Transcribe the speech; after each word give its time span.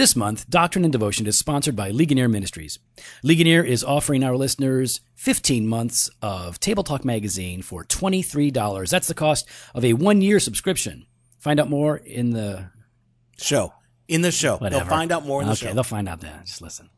This 0.00 0.16
month, 0.16 0.48
Doctrine 0.48 0.86
and 0.86 0.92
Devotion 0.92 1.26
is 1.26 1.38
sponsored 1.38 1.76
by 1.76 1.90
Ligonier 1.90 2.26
Ministries. 2.26 2.78
Ligonier 3.22 3.62
is 3.62 3.84
offering 3.84 4.24
our 4.24 4.34
listeners 4.34 5.02
15 5.16 5.66
months 5.66 6.08
of 6.22 6.58
Table 6.58 6.82
Talk 6.82 7.04
magazine 7.04 7.60
for 7.60 7.84
$23. 7.84 8.88
That's 8.88 9.08
the 9.08 9.12
cost 9.12 9.46
of 9.74 9.84
a 9.84 9.92
one 9.92 10.22
year 10.22 10.40
subscription. 10.40 11.04
Find 11.38 11.60
out 11.60 11.68
more 11.68 11.98
in 11.98 12.30
the 12.30 12.70
Show. 13.36 13.74
In 14.08 14.22
the 14.22 14.30
show. 14.32 14.56
whatever. 14.56 14.84
They'll 14.84 14.88
find 14.88 15.12
out 15.12 15.26
more 15.26 15.42
in 15.42 15.48
the 15.48 15.52
okay, 15.52 15.58
show. 15.58 15.66
Okay, 15.66 15.74
they'll 15.74 15.82
find 15.82 16.08
out 16.08 16.22
then. 16.22 16.46
Just 16.46 16.62
listen. 16.62 16.88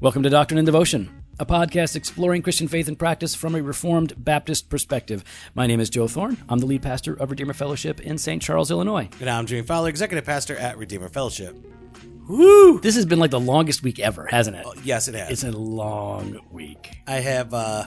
Welcome 0.00 0.22
to 0.22 0.30
Doctrine 0.30 0.58
and 0.58 0.66
Devotion, 0.66 1.24
a 1.40 1.46
podcast 1.46 1.96
exploring 1.96 2.42
Christian 2.42 2.68
faith 2.68 2.86
and 2.86 2.96
practice 2.98 3.34
from 3.34 3.54
a 3.56 3.62
Reformed 3.62 4.12
Baptist 4.16 4.68
perspective. 4.70 5.24
My 5.56 5.66
name 5.66 5.80
is 5.80 5.90
Joe 5.90 6.06
Thorn. 6.06 6.36
I'm 6.48 6.58
the 6.60 6.66
lead 6.66 6.82
pastor 6.82 7.14
of 7.14 7.30
Redeemer 7.30 7.52
Fellowship 7.52 8.00
in 8.00 8.16
St. 8.16 8.40
Charles, 8.40 8.70
Illinois. 8.70 9.08
And 9.20 9.28
I'm 9.28 9.46
Jimmy 9.46 9.62
Fowler, 9.62 9.88
Executive 9.88 10.24
Pastor 10.24 10.56
at 10.56 10.78
Redeemer 10.78 11.08
Fellowship. 11.08 11.56
Woo! 12.28 12.78
This 12.80 12.94
has 12.94 13.06
been 13.06 13.18
like 13.18 13.32
the 13.32 13.40
longest 13.40 13.82
week 13.82 13.98
ever, 13.98 14.26
hasn't 14.26 14.56
it? 14.56 14.64
Oh, 14.66 14.74
Yes, 14.84 15.08
it 15.08 15.14
has. 15.16 15.30
It's 15.30 15.44
a 15.44 15.50
long 15.50 16.38
week. 16.52 16.98
I 17.06 17.16
have 17.16 17.52
uh 17.52 17.86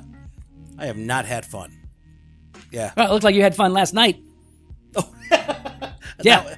I 0.77 0.87
have 0.87 0.97
not 0.97 1.25
had 1.25 1.45
fun. 1.45 1.77
Yeah. 2.71 2.91
Well, 2.97 3.07
it 3.09 3.13
looked 3.13 3.23
like 3.23 3.35
you 3.35 3.41
had 3.43 3.55
fun 3.55 3.71
last 3.71 3.93
night. 3.93 4.21
yeah. 6.23 6.55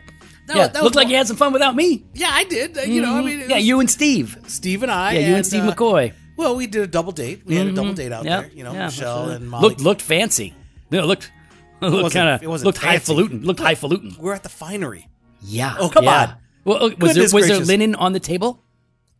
That, 0.47 0.55
yeah. 0.57 0.67
that 0.67 0.83
looked 0.83 0.95
like 0.95 1.07
you 1.07 1.15
had 1.15 1.27
some 1.27 1.37
fun 1.37 1.53
without 1.53 1.75
me. 1.75 2.05
Yeah, 2.13 2.29
I 2.31 2.43
did. 2.43 2.77
Uh, 2.77 2.81
You 2.81 3.01
know, 3.01 3.15
I 3.15 3.21
mean, 3.21 3.39
yeah, 3.49 3.55
was 3.55 3.65
you 3.65 3.79
and 3.79 3.89
Steve. 3.89 4.37
Steve 4.47 4.83
and 4.83 4.91
I. 4.91 5.13
Yeah, 5.13 5.27
you 5.29 5.35
and 5.35 5.45
Steve 5.45 5.63
uh, 5.63 5.73
McCoy. 5.73 6.13
Well, 6.35 6.55
we 6.55 6.67
did 6.67 6.81
a 6.81 6.87
double 6.87 7.11
date. 7.11 7.43
We 7.45 7.55
had 7.55 7.67
a 7.67 7.71
double 7.71 7.93
date 7.93 8.11
out 8.11 8.25
Yeah, 8.25 8.41
there. 8.41 8.51
You 8.53 8.63
know, 8.63 8.73
yeah, 8.73 8.85
Michelle 8.85 9.09
absolutely. 9.09 9.35
and 9.35 9.49
Molly. 9.49 9.69
Looked 9.69 9.81
looked 9.81 10.01
fancy. 10.01 10.53
You 10.89 10.97
know, 10.99 11.05
looked 11.05 11.31
looked 11.79 12.13
kind 12.13 12.41
it 12.41 12.45
of 12.45 12.63
looked 12.63 12.79
fancy. 12.79 12.87
highfalutin. 12.87 13.43
Looked 13.43 13.59
highfalutin. 13.59 14.15
We're 14.19 14.33
at 14.33 14.43
the 14.43 14.49
finery. 14.49 15.07
Yeah. 15.41 15.75
Oh, 15.79 15.89
come 15.89 16.05
yeah. 16.05 16.21
on. 16.21 16.35
Well, 16.65 16.77
uh, 16.77 16.79
was 16.81 16.89
there 16.89 16.97
Goodness 16.97 17.33
was 17.33 17.47
there 17.47 17.59
linen 17.59 17.95
on 17.95 18.13
the 18.13 18.19
table 18.19 18.63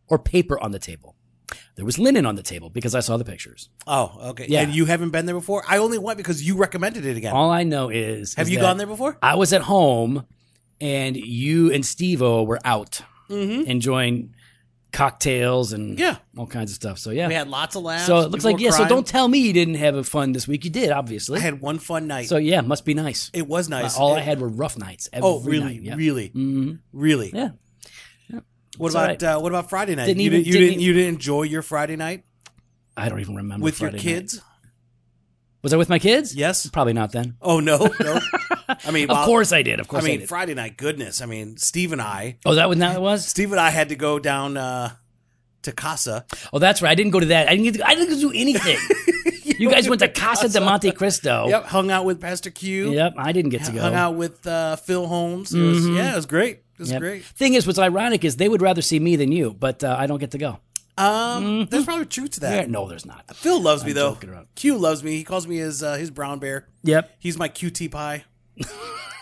or 0.08 0.18
paper 0.18 0.58
on 0.60 0.72
the 0.72 0.78
table? 0.78 1.14
There 1.76 1.84
was 1.84 1.98
linen 1.98 2.24
on 2.26 2.36
the 2.36 2.42
table 2.42 2.70
because 2.70 2.94
I 2.94 3.00
saw 3.00 3.16
the 3.16 3.24
pictures. 3.24 3.68
Oh, 3.86 4.16
okay. 4.30 4.46
Yeah. 4.48 4.62
And 4.62 4.74
you 4.74 4.84
haven't 4.86 5.10
been 5.10 5.26
there 5.26 5.34
before? 5.34 5.62
I 5.68 5.78
only 5.78 5.98
went 5.98 6.16
because 6.18 6.42
you 6.46 6.56
recommended 6.56 7.04
it 7.04 7.16
again. 7.16 7.32
All 7.32 7.50
I 7.50 7.64
know 7.64 7.90
is 7.90 8.34
have 8.34 8.46
is 8.46 8.52
you 8.52 8.60
gone 8.60 8.76
there 8.78 8.86
before? 8.86 9.18
I 9.22 9.34
was 9.34 9.52
at 9.52 9.62
home, 9.62 10.24
and 10.80 11.16
you 11.16 11.72
and 11.72 11.84
Steve-O 11.84 12.42
were 12.44 12.60
out 12.64 13.02
enjoying 13.28 14.34
cocktails 14.92 15.72
and 15.72 15.98
Yeah. 15.98 16.18
all 16.36 16.46
kinds 16.46 16.70
of 16.70 16.76
stuff. 16.76 16.98
So 17.00 17.10
yeah, 17.10 17.26
We 17.26 17.34
had 17.34 17.48
lots 17.48 17.74
of 17.74 17.82
laughs. 17.82 18.06
so 18.06 18.20
it 18.20 18.30
looks 18.30 18.44
like 18.44 18.60
yeah. 18.60 18.70
So 18.70 18.86
don't 18.86 19.06
tell 19.06 19.26
me 19.26 19.38
you 19.38 19.52
didn't 19.52 19.74
have 19.74 19.96
a 19.96 20.04
fun 20.04 20.32
this 20.32 20.46
week. 20.46 20.64
You 20.64 20.70
did, 20.70 20.90
obviously. 20.92 21.38
I 21.38 21.42
had 21.42 21.60
one 21.60 21.78
fun 21.80 22.06
night. 22.06 22.28
so 22.28 22.36
yeah, 22.36 22.60
must 22.60 22.84
be 22.84 22.94
nice. 22.94 23.30
it 23.32 23.48
was 23.48 23.68
nice. 23.68 23.96
All 23.98 24.14
It- 24.14 24.18
I 24.18 24.22
had 24.22 24.40
were 24.40 24.48
rough 24.48 24.78
nights. 24.78 25.08
Every 25.12 25.28
Oh, 25.28 25.40
really? 25.40 25.64
night, 25.64 25.82
yeah. 25.82 25.94
Really? 25.96 26.28
Mhm. 26.30 26.78
Really? 26.92 27.30
Yeah. 27.34 27.50
What 28.76 28.86
It's 28.88 28.94
about 28.96 29.08
right. 29.08 29.22
uh, 29.22 29.38
what 29.40 29.50
about 29.52 29.70
Friday 29.70 29.94
night? 29.94 30.06
Didn't 30.06 30.20
you 30.20 30.26
even- 30.26 30.38
didn't, 30.42 30.46
you 30.48 30.52
didn't 30.54 30.68
didn't 30.70 30.82
you 30.82 30.92
didn't 30.94 31.14
enjoy 31.14 31.42
your 31.42 31.62
Friday 31.62 31.94
night 31.96 32.24
I 32.96 33.08
don't 33.08 33.20
even 33.20 33.36
remember 33.36 33.62
with 33.64 33.80
your 33.80 33.90
kids? 33.92 34.34
night. 34.36 34.44
Was 35.64 35.72
I 35.72 35.78
with 35.78 35.88
my 35.88 35.98
kids? 35.98 36.36
Yes. 36.36 36.68
Probably 36.68 36.92
not 36.92 37.10
then. 37.12 37.36
Oh 37.40 37.58
no, 37.58 37.78
no. 37.98 38.20
I 38.68 38.90
mean, 38.90 39.08
Of 39.10 39.24
course 39.24 39.50
I 39.50 39.62
did. 39.62 39.80
Of 39.80 39.88
course 39.88 40.04
I, 40.04 40.06
mean, 40.06 40.20
did. 40.20 40.28
Friday 40.28 40.52
night. 40.52 40.76
Goodness. 40.76 41.22
I 41.22 41.26
mean, 41.26 41.56
Steve 41.56 41.92
and 41.92 42.02
I, 42.02 42.36
oh, 42.44 42.54
that 42.56 42.68
was 42.68 42.76
now 42.76 42.92
it 42.92 43.00
was. 43.00 43.26
Steve 43.26 43.50
and 43.50 43.58
I 43.58 43.70
had 43.70 43.88
to 43.88 43.96
go 43.96 44.18
down 44.18 44.58
uh, 44.58 44.90
to 45.62 45.72
Casa. 45.72 46.26
Oh, 46.52 46.58
that's 46.58 46.82
right. 46.82 46.90
I 46.90 46.94
didn't 46.94 47.12
go 47.12 47.20
to 47.20 47.26
that. 47.26 47.48
I 47.48 47.56
didn't. 47.56 47.64
Get 47.64 47.74
to, 47.76 47.88
I 47.88 47.94
didn't 47.94 48.20
do 48.20 48.30
anything. 48.34 48.76
you 49.58 49.70
guys 49.70 49.88
went 49.88 50.00
to 50.00 50.08
Casa 50.08 50.50
de 50.50 50.60
Monte 50.60 50.92
Cristo. 50.92 51.46
Yep, 51.48 51.64
hung 51.64 51.90
out 51.90 52.04
with 52.04 52.20
Pastor 52.20 52.50
Q. 52.50 52.92
Yep. 52.92 53.14
I 53.16 53.32
didn't 53.32 53.50
get 53.50 53.64
to 53.64 53.72
go. 53.72 53.80
Hung 53.80 53.94
out 53.94 54.16
with 54.16 54.46
uh, 54.46 54.76
Phil 54.76 55.06
Holmes. 55.06 55.54
It 55.54 55.62
was, 55.62 55.88
yeah, 55.88 56.12
it 56.12 56.16
was 56.16 56.26
great. 56.26 56.58
It 56.74 56.80
was 56.80 56.90
Yep. 56.90 57.00
great. 57.00 57.24
Thing 57.24 57.54
is, 57.54 57.66
what's 57.66 57.78
ironic 57.78 58.22
is 58.24 58.36
they 58.36 58.50
would 58.50 58.60
rather 58.60 58.82
see 58.82 59.00
me 59.00 59.16
than 59.16 59.32
you, 59.32 59.54
but 59.54 59.82
uh, 59.82 59.96
I 59.98 60.06
don't 60.06 60.18
get 60.18 60.32
to 60.32 60.38
go. 60.38 60.58
Um, 60.96 61.66
There's 61.66 61.84
probably 61.84 62.06
truth 62.06 62.32
to 62.32 62.40
that. 62.40 62.52
Mm-hmm. 62.52 62.70
Yeah, 62.72 62.78
no, 62.78 62.88
there's 62.88 63.04
not. 63.06 63.34
Phil 63.36 63.60
loves 63.60 63.84
me 63.84 63.90
I'm 63.90 63.96
though. 63.96 64.18
Q 64.54 64.78
loves 64.78 65.02
me. 65.02 65.16
He 65.16 65.24
calls 65.24 65.46
me 65.46 65.56
his 65.56 65.82
uh, 65.82 65.94
his 65.94 66.10
brown 66.10 66.38
bear. 66.38 66.68
Yep. 66.84 67.16
He's 67.18 67.36
my 67.38 67.48
QT 67.48 67.90
pie. 67.90 68.24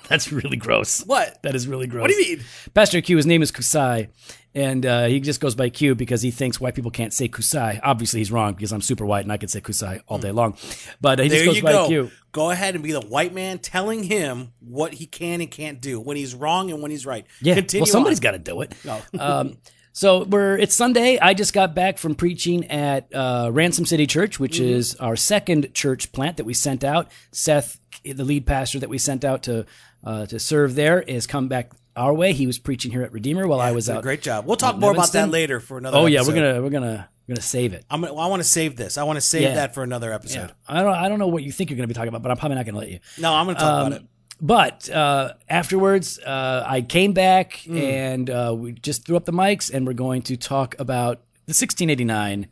That's 0.09 0.31
really 0.31 0.57
gross. 0.59 1.03
What? 1.07 1.43
That 1.43 1.55
is 1.55 1.67
really 1.67 1.87
gross. 1.87 2.03
What 2.03 2.11
do 2.11 2.17
you 2.23 2.37
mean? 2.37 2.45
Pastor 2.75 3.01
Q, 3.01 3.17
his 3.17 3.25
name 3.25 3.41
is 3.41 3.51
Kusai, 3.51 4.09
and 4.55 4.85
uh, 4.85 5.07
he 5.07 5.21
just 5.21 5.41
goes 5.41 5.55
by 5.55 5.71
Q 5.71 5.95
because 5.95 6.21
he 6.21 6.31
thinks 6.31 6.61
white 6.61 6.75
people 6.75 6.91
can't 6.91 7.15
say 7.15 7.29
Kusai. 7.29 7.81
Obviously, 7.83 8.21
he's 8.21 8.31
wrong 8.31 8.53
because 8.53 8.73
I'm 8.73 8.83
super 8.83 9.07
white 9.07 9.25
and 9.25 9.33
I 9.33 9.39
can 9.39 9.49
say 9.49 9.63
Kusai 9.63 10.03
all 10.09 10.19
day 10.19 10.33
long. 10.33 10.57
But 11.01 11.21
uh, 11.21 11.23
he 11.23 11.29
There 11.31 11.39
just 11.39 11.47
goes 11.49 11.57
you 11.57 11.63
by 11.63 11.73
go. 11.73 11.87
Q. 11.89 12.11
Go 12.33 12.51
ahead 12.51 12.75
and 12.75 12.85
be 12.85 12.93
the 12.93 13.01
white 13.01 13.33
man 13.33 13.59
telling 13.59 14.03
him 14.03 14.53
what 14.61 14.93
he 14.95 15.07
can 15.07 15.41
and 15.41 15.51
can't 15.51 15.81
do 15.81 15.99
when 16.01 16.19
he's 16.19 16.35
wrong 16.35 16.71
and 16.71 16.83
when 16.83 16.91
he's 16.91 17.07
right. 17.07 17.25
Yeah. 17.41 17.55
Continue 17.55 17.83
well, 17.83 17.93
somebody's 17.93 18.21
got 18.21 18.33
to 18.33 18.39
do 18.39 18.61
it. 18.61 18.75
No. 18.85 19.01
um, 19.19 19.57
so 19.93 20.25
we're 20.25 20.57
it's 20.57 20.75
Sunday. 20.75 21.19
I 21.19 21.35
just 21.35 21.53
got 21.53 21.75
back 21.75 21.99
from 21.99 22.15
preaching 22.15 22.67
at 22.71 23.15
uh, 23.15 23.51
Ransom 23.53 23.85
City 23.87 24.07
Church, 24.07 24.41
which 24.41 24.55
Mm-hmm. 24.59 24.65
is 24.79 24.95
our 24.97 25.17
second 25.17 25.75
church 25.75 26.13
plant 26.13 26.37
that 26.39 26.45
we 26.45 26.55
sent 26.55 26.83
out. 26.85 27.11
Seth, 27.31 27.79
the 28.05 28.25
lead 28.25 28.47
pastor 28.47 28.79
that 28.81 28.89
we 28.89 28.99
sent 28.99 29.25
out 29.25 29.43
to 29.45 29.67
uh, 30.05 30.27
to 30.27 30.39
serve 30.39 30.75
there, 30.75 31.01
is 31.01 31.27
come 31.27 31.49
back 31.49 31.73
our 31.95 32.13
way. 32.15 32.33
He 32.33 32.47
was 32.47 32.59
preaching 32.59 32.91
here 32.91 33.03
at 33.03 33.13
Redeemer 33.13 33.47
while 33.47 33.61
I 33.61 33.73
was 33.73 33.91
out. 33.91 34.03
great 34.03 34.23
job. 34.23 34.47
We'll 34.47 34.57
talk 34.57 34.79
more 34.79 34.93
about 34.93 35.13
that 35.13 35.29
later 35.29 35.61
for 35.61 35.79
another. 35.79 35.99
Oh 35.99 36.07
yeah, 36.07 36.23
we're 36.27 36.35
gonna 36.35 36.63
we're 36.63 36.71
gonna 36.71 37.09
we're 37.29 37.35
gonna 37.35 37.43
save 37.43 37.75
it. 37.75 37.85
I'm 37.91 38.01
gonna, 38.01 38.15
I 38.15 38.27
want 38.29 38.41
to 38.43 38.49
save 38.49 38.77
this. 38.77 38.97
I 38.99 39.03
want 39.05 39.19
to 39.19 39.21
save 39.21 39.43
Yeah. 39.43 39.55
that 39.57 39.75
for 39.75 39.83
another 39.83 40.13
episode. 40.13 40.53
I 40.67 40.83
don't 40.83 40.95
I 40.95 41.09
don't 41.11 41.19
know 41.19 41.29
what 41.29 41.43
you 41.43 41.53
think 41.53 41.69
you're 41.71 41.77
gonna 41.77 41.87
be 41.87 41.95
talking 41.95 42.09
about, 42.09 42.23
but 42.23 42.31
I'm 42.31 42.39
probably 42.39 42.57
not 42.57 42.65
gonna 42.67 42.79
let 42.79 42.89
you. 42.89 42.99
No, 43.19 43.33
I'm 43.35 43.47
gonna 43.47 43.59
talk 43.59 43.65
Um, 43.83 43.87
about 43.89 44.01
it. 44.01 44.07
But 44.45 44.91
uh, 44.91 45.35
afterwards, 45.49 46.19
uh, 46.19 46.65
I 46.67 46.83
came 46.83 47.13
back 47.13 47.61
Mm. 47.65 47.81
and 47.81 48.29
uh, 48.31 48.55
we 48.59 48.73
just 48.73 49.07
threw 49.07 49.17
up 49.17 49.25
the 49.25 49.33
mics, 49.33 49.73
and 49.73 49.87
we're 49.87 49.93
going 49.93 50.23
to 50.23 50.37
talk 50.37 50.75
about 50.81 51.19
the 51.47 51.55
1689, 51.55 52.49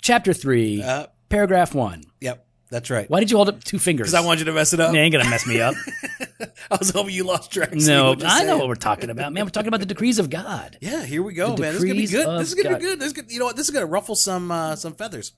chapter 0.00 0.32
three, 0.32 0.82
Uh, 0.82 1.06
paragraph 1.28 1.74
one. 1.74 2.04
yep, 2.22 2.46
that's 2.70 2.88
right. 2.88 3.08
Why 3.10 3.20
did 3.20 3.30
you 3.30 3.36
hold 3.36 3.50
up 3.50 3.62
two 3.62 3.78
fingers? 3.78 4.06
Because 4.10 4.14
I 4.14 4.26
want 4.26 4.38
you 4.38 4.46
to 4.46 4.52
mess 4.52 4.72
it 4.72 4.80
up. 4.80 4.94
Nah, 4.94 4.98
ain't 5.00 5.12
gonna 5.12 5.28
mess 5.28 5.46
me 5.46 5.60
up. 5.60 5.74
I 6.70 6.76
was 6.78 6.88
hoping 6.90 7.14
you 7.14 7.24
lost 7.24 7.52
track. 7.52 7.74
no, 7.74 8.14
I 8.24 8.40
say 8.40 8.46
know 8.46 8.56
what 8.56 8.68
we're 8.68 8.74
talking 8.76 9.10
about, 9.10 9.32
man. 9.34 9.44
We're 9.44 9.50
talking 9.50 9.68
about 9.68 9.80
the 9.80 9.86
decrees 9.86 10.18
of 10.18 10.30
God, 10.30 10.78
Yeah, 10.80 11.04
here 11.04 11.22
we 11.22 11.34
go, 11.34 11.54
The 11.54 11.62
man. 11.62 11.74
This 11.74 11.82
is 11.82 11.84
gonna 11.84 12.00
be 12.00 12.06
good. 12.06 12.40
This 12.40 12.48
is 12.48 12.54
gonna 12.62 12.76
be 12.78 12.82
good. 12.82 12.98
This 12.98 13.06
is 13.08 13.12
gonna, 13.12 13.28
you 13.30 13.38
know 13.40 13.44
what? 13.44 13.56
This 13.56 13.68
is 13.68 13.74
gonna 13.74 13.84
ruffle 13.86 14.14
some 14.16 14.50
uh, 14.50 14.74
some 14.76 14.94
feathers. 14.94 15.32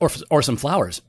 or 0.00 0.08
or 0.30 0.40
some 0.40 0.56
flowers. 0.56 1.02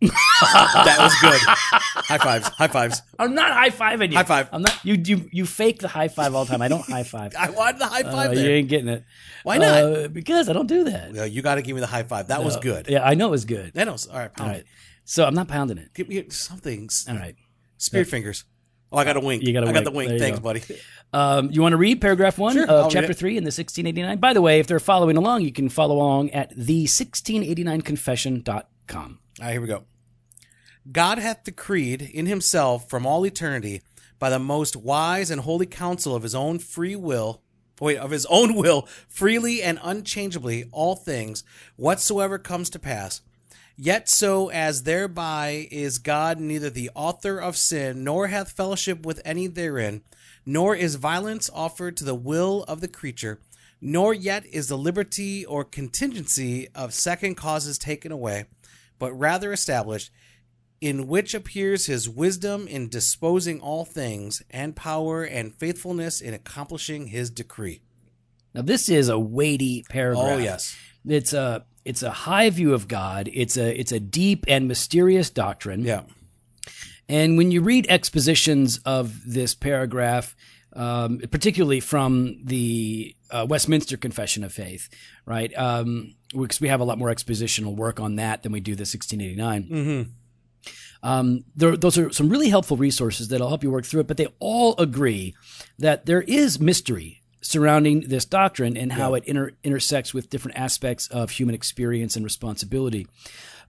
That 0.00 0.96
was 1.00 1.14
good. 1.20 1.80
high 1.96 2.18
fives. 2.18 2.48
High 2.48 2.68
fives. 2.68 3.02
I'm 3.18 3.34
not 3.34 3.52
high 3.52 3.70
fiving 3.70 4.10
you. 4.10 4.16
High 4.16 4.24
five. 4.24 4.48
I'm 4.52 4.62
not. 4.62 4.84
You 4.84 4.94
you 4.94 5.28
you 5.32 5.46
fake 5.46 5.80
the 5.80 5.88
high 5.88 6.08
five 6.08 6.34
all 6.34 6.44
the 6.44 6.52
time. 6.52 6.62
I 6.62 6.68
don't 6.68 6.84
high 6.84 7.02
five. 7.02 7.34
I 7.38 7.50
wanted 7.50 7.80
the 7.80 7.86
high 7.86 8.02
five 8.02 8.30
Uh, 8.30 8.34
you 8.34 8.50
ain't 8.50 8.68
getting 8.68 8.88
it. 8.88 9.04
Why 9.42 9.58
not? 9.58 9.82
Uh, 9.82 10.08
because 10.08 10.48
I 10.48 10.52
don't 10.52 10.66
do 10.66 10.84
that. 10.84 11.12
No, 11.12 11.24
you 11.24 11.42
got 11.42 11.56
to 11.56 11.62
give 11.62 11.74
me 11.74 11.80
the 11.80 11.86
high 11.86 12.04
five. 12.04 12.28
That 12.28 12.44
was 12.44 12.56
good. 12.56 12.86
Yeah, 12.88 13.04
I 13.04 13.14
know 13.14 13.28
it 13.28 13.32
was 13.32 13.44
good. 13.44 13.74
That 13.74 13.90
was 13.90 14.06
all 14.06 14.18
right. 14.18 14.32
Pound 14.32 14.50
right. 14.50 14.60
it. 14.60 14.66
So 15.04 15.24
I'm 15.24 15.34
not 15.34 15.48
pounding 15.48 15.78
it. 15.78 15.94
Give 15.94 16.08
me 16.08 16.24
something. 16.30 16.88
All 17.08 17.16
right. 17.16 17.36
Spirit 17.78 18.08
fingers. 18.08 18.44
Oh, 18.92 18.98
I 18.98 19.04
got 19.04 19.16
a 19.16 19.20
wink. 19.20 19.42
You 19.42 19.52
got 19.52 19.64
a 19.64 19.68
I 19.68 19.72
got 19.72 19.82
the 19.84 19.90
wink. 19.90 20.10
wink. 20.10 20.20
Thanks, 20.20 20.38
go. 20.38 20.44
buddy. 20.44 20.62
Um, 21.12 21.50
you 21.50 21.60
want 21.62 21.72
to 21.72 21.76
read 21.76 22.00
paragraph 22.00 22.38
one 22.38 22.54
Sure, 22.54 22.70
I'll 22.70 22.86
of 22.86 22.92
chapter 22.92 23.12
three 23.12 23.36
in 23.36 23.44
the 23.44 23.48
1689? 23.48 24.18
By 24.18 24.32
the 24.32 24.42
way, 24.42 24.58
if 24.60 24.66
they're 24.66 24.80
following 24.80 25.16
along, 25.16 25.42
you 25.42 25.52
can 25.52 25.68
follow 25.68 25.94
along 25.96 26.30
at 26.30 26.56
the1689confession.com. 26.56 29.18
All 29.38 29.44
right, 29.44 29.52
here 29.52 29.60
we 29.60 29.66
go. 29.66 29.84
God 30.92 31.18
hath 31.18 31.44
decreed 31.44 32.02
in 32.02 32.26
himself 32.26 32.88
from 32.88 33.06
all 33.06 33.26
eternity 33.26 33.82
by 34.18 34.30
the 34.30 34.38
most 34.38 34.76
wise 34.76 35.30
and 35.30 35.40
holy 35.40 35.66
counsel 35.66 36.14
of 36.14 36.22
his 36.22 36.34
own 36.34 36.58
free 36.58 36.96
will, 36.96 37.42
wait, 37.80 37.98
of 37.98 38.10
his 38.10 38.26
own 38.30 38.54
will, 38.54 38.82
freely 39.08 39.62
and 39.62 39.78
unchangeably 39.82 40.64
all 40.72 40.94
things 40.94 41.44
whatsoever 41.76 42.38
comes 42.38 42.70
to 42.70 42.78
pass. 42.78 43.20
Yet 43.78 44.08
so 44.08 44.48
as 44.48 44.84
thereby 44.84 45.68
is 45.70 45.98
God 45.98 46.40
neither 46.40 46.70
the 46.70 46.90
author 46.94 47.38
of 47.38 47.56
sin, 47.58 48.04
nor 48.04 48.28
hath 48.28 48.52
fellowship 48.52 49.04
with 49.04 49.20
any 49.24 49.48
therein, 49.48 50.00
nor 50.46 50.74
is 50.74 50.94
violence 50.94 51.50
offered 51.52 51.96
to 51.98 52.04
the 52.04 52.14
will 52.14 52.64
of 52.68 52.80
the 52.80 52.88
creature, 52.88 53.38
nor 53.80 54.14
yet 54.14 54.46
is 54.46 54.68
the 54.68 54.78
liberty 54.78 55.44
or 55.44 55.62
contingency 55.62 56.68
of 56.74 56.94
second 56.94 57.34
causes 57.34 57.76
taken 57.76 58.12
away, 58.12 58.46
but 58.98 59.12
rather 59.12 59.52
established, 59.52 60.10
in 60.80 61.06
which 61.06 61.34
appears 61.34 61.86
his 61.86 62.08
wisdom 62.08 62.68
in 62.68 62.88
disposing 62.88 63.60
all 63.60 63.84
things, 63.84 64.42
and 64.50 64.76
power 64.76 65.24
and 65.24 65.54
faithfulness 65.54 66.20
in 66.20 66.34
accomplishing 66.34 67.08
his 67.08 67.30
decree. 67.30 67.80
Now, 68.54 68.62
this 68.62 68.88
is 68.88 69.08
a 69.08 69.18
weighty 69.18 69.84
paragraph. 69.88 70.24
Oh, 70.24 70.38
yes. 70.38 70.76
It's 71.06 71.32
a 71.32 71.64
it's 71.84 72.02
a 72.02 72.10
high 72.10 72.50
view 72.50 72.74
of 72.74 72.88
God. 72.88 73.30
It's 73.32 73.56
a 73.56 73.78
it's 73.78 73.92
a 73.92 74.00
deep 74.00 74.44
and 74.48 74.66
mysterious 74.66 75.30
doctrine. 75.30 75.82
Yeah. 75.82 76.02
And 77.08 77.36
when 77.36 77.52
you 77.52 77.60
read 77.60 77.86
expositions 77.88 78.78
of 78.84 79.14
this 79.24 79.54
paragraph, 79.54 80.34
um, 80.72 81.20
particularly 81.30 81.80
from 81.80 82.40
the 82.44 83.14
uh, 83.30 83.46
Westminster 83.48 83.96
Confession 83.96 84.42
of 84.42 84.52
Faith, 84.52 84.88
right? 85.24 85.56
Um, 85.56 86.16
because 86.32 86.60
we 86.60 86.68
have 86.68 86.80
a 86.80 86.84
lot 86.84 86.98
more 86.98 87.08
expositional 87.08 87.76
work 87.76 88.00
on 88.00 88.16
that 88.16 88.42
than 88.42 88.52
we 88.52 88.60
do 88.60 88.74
the 88.74 88.80
1689. 88.82 89.62
Mm-hmm. 89.64 90.10
Um, 91.02 91.44
there, 91.54 91.76
those 91.76 91.98
are 91.98 92.10
some 92.10 92.28
really 92.28 92.48
helpful 92.48 92.76
resources 92.76 93.28
that'll 93.28 93.48
help 93.48 93.62
you 93.62 93.70
work 93.70 93.84
through 93.84 94.00
it, 94.00 94.06
but 94.06 94.16
they 94.16 94.28
all 94.38 94.74
agree 94.78 95.34
that 95.78 96.06
there 96.06 96.22
is 96.22 96.58
mystery 96.58 97.22
surrounding 97.40 98.00
this 98.08 98.24
doctrine 98.24 98.76
and 98.76 98.92
how 98.92 99.14
it 99.14 99.24
inter- 99.24 99.52
intersects 99.62 100.12
with 100.12 100.28
different 100.30 100.58
aspects 100.58 101.06
of 101.08 101.30
human 101.30 101.54
experience 101.54 102.16
and 102.16 102.24
responsibility. 102.24 103.06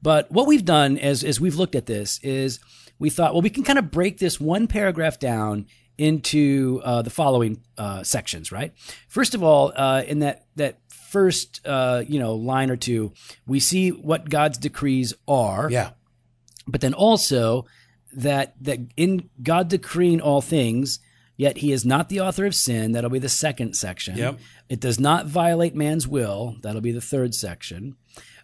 But 0.02 0.32
what 0.32 0.48
we've 0.48 0.66
done 0.66 0.98
as, 0.98 1.24
as 1.24 1.40
we've 1.40 1.56
looked 1.56 1.76
at 1.76 1.86
this 1.86 2.20
is 2.24 2.60
we 2.98 3.10
thought, 3.10 3.34
well, 3.34 3.42
we 3.42 3.50
can 3.50 3.64
kind 3.64 3.78
of 3.78 3.92
break 3.92 4.18
this 4.18 4.40
one 4.40 4.68
paragraph 4.68 5.20
down 5.20 5.68
into 5.98 6.82
uh, 6.84 7.02
the 7.02 7.10
following 7.10 7.62
uh, 7.78 8.04
sections, 8.04 8.52
right? 8.52 8.74
First 9.08 9.36
of 9.36 9.44
all, 9.44 9.74
uh, 9.76 10.04
in 10.08 10.20
that 10.20 10.46
that 10.56 10.80
first 10.88 11.62
uh, 11.66 12.04
you 12.08 12.20
know 12.20 12.36
line 12.36 12.70
or 12.70 12.76
two, 12.76 13.14
we 13.46 13.60
see 13.60 13.90
what 13.90 14.30
God's 14.30 14.58
decrees 14.58 15.14
are, 15.28 15.70
Yeah. 15.72 15.92
But 16.68 16.82
then 16.82 16.94
also 16.94 17.66
that 18.14 18.56
that 18.62 18.80
in 18.96 19.30
God 19.42 19.70
decreeing 19.70 20.22
all 20.22 20.42
things, 20.42 21.00
yet 21.36 21.58
He 21.58 21.72
is 21.72 21.86
not 21.86 22.10
the 22.10 22.22
author 22.22 22.46
of 22.46 22.56
sin. 22.56 22.92
That'll 22.92 23.10
be 23.10 23.20
the 23.20 23.30
second 23.30 23.76
section. 23.76 24.18
Yep. 24.18 24.40
It 24.70 24.80
does 24.80 25.00
not 25.00 25.28
violate 25.28 25.76
man's 25.76 26.08
will. 26.08 26.56
That'll 26.62 26.82
be 26.82 26.92
the 26.92 27.02
third 27.02 27.34
section. 27.34 27.96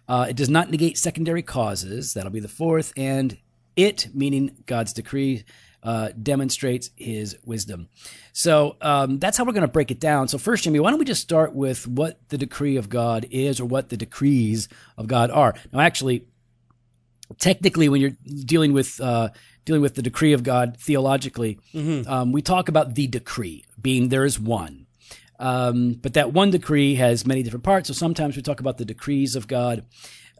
Uh, 0.06 0.26
it 0.28 0.36
does 0.36 0.50
not 0.50 0.70
negate 0.70 0.98
secondary 0.98 1.42
causes. 1.42 2.14
That'll 2.14 2.30
be 2.30 2.40
the 2.40 2.48
fourth. 2.48 2.92
And 2.96 3.38
it, 3.76 4.08
meaning 4.14 4.56
God's 4.66 4.92
decree, 4.92 5.44
uh, 5.82 6.10
demonstrates 6.20 6.90
his 6.96 7.36
wisdom. 7.44 7.88
So 8.32 8.76
um, 8.80 9.18
that's 9.18 9.36
how 9.36 9.44
we're 9.44 9.52
going 9.52 9.62
to 9.62 9.68
break 9.68 9.90
it 9.90 10.00
down. 10.00 10.28
So, 10.28 10.38
first, 10.38 10.64
Jimmy, 10.64 10.80
why 10.80 10.90
don't 10.90 10.98
we 10.98 11.04
just 11.04 11.20
start 11.20 11.54
with 11.54 11.86
what 11.86 12.18
the 12.30 12.38
decree 12.38 12.76
of 12.76 12.88
God 12.88 13.26
is 13.30 13.60
or 13.60 13.66
what 13.66 13.90
the 13.90 13.96
decrees 13.96 14.68
of 14.96 15.06
God 15.06 15.30
are? 15.30 15.54
Now, 15.72 15.80
actually, 15.80 16.26
technically, 17.38 17.88
when 17.88 18.00
you're 18.00 18.16
dealing 18.44 18.72
with 18.72 19.00
uh, 19.00 19.30
dealing 19.64 19.82
with 19.82 19.94
the 19.94 20.02
decree 20.02 20.32
of 20.32 20.42
God 20.42 20.76
theologically, 20.78 21.58
um, 22.06 22.32
we 22.32 22.42
talk 22.42 22.68
about 22.68 22.94
the 22.94 23.06
decree 23.06 23.64
being 23.80 24.08
there 24.08 24.24
is 24.24 24.38
one. 24.38 24.86
Um, 25.38 25.94
but 25.94 26.14
that 26.14 26.32
one 26.32 26.50
decree 26.50 26.94
has 26.94 27.26
many 27.26 27.42
different 27.42 27.64
parts. 27.64 27.88
So 27.88 27.94
sometimes 27.94 28.36
we 28.36 28.42
talk 28.42 28.60
about 28.60 28.78
the 28.78 28.84
decrees 28.84 29.34
of 29.34 29.48
God. 29.48 29.84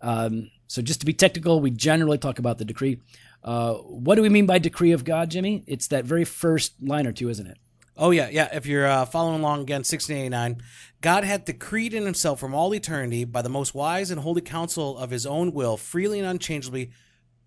Um, 0.03 0.51
so 0.69 0.83
just 0.83 1.01
to 1.01 1.07
be 1.07 1.13
technical, 1.13 1.61
we 1.61 1.71
generally 1.71 2.19
talk 2.19 2.39
about 2.39 2.59
the 2.59 2.65
decree. 2.65 3.01
Uh, 3.43 3.75
what 3.75 4.15
do 4.15 4.23
we 4.23 4.29
mean 4.29 4.47
by 4.47 4.59
decree 4.59 4.93
of 4.93 5.05
God, 5.05 5.31
Jimmy? 5.31 5.65
It's 5.67 5.89
that 5.89 6.05
very 6.05 6.25
first 6.25 6.75
line 6.81 7.07
or 7.07 7.13
two, 7.13 7.29
isn't 7.29 7.47
it? 7.47 7.59
Oh 7.97 8.11
yeah, 8.11 8.29
yeah. 8.31 8.49
If 8.53 8.67
you're 8.67 8.87
uh, 8.87 9.05
following 9.05 9.41
along 9.41 9.63
again, 9.63 9.81
1689, 9.81 10.63
God 11.01 11.25
had 11.25 11.45
decreed 11.45 11.95
in 11.95 12.05
Himself 12.05 12.41
from 12.41 12.55
all 12.55 12.75
eternity 12.75 13.25
by 13.25 13.43
the 13.43 13.49
most 13.49 13.75
wise 13.75 14.11
and 14.11 14.21
holy 14.21 14.41
counsel 14.41 14.99
of 14.99 15.11
His 15.11 15.27
own 15.27 15.53
will, 15.53 15.77
freely 15.77 16.19
and 16.19 16.27
unchangeably, 16.29 16.91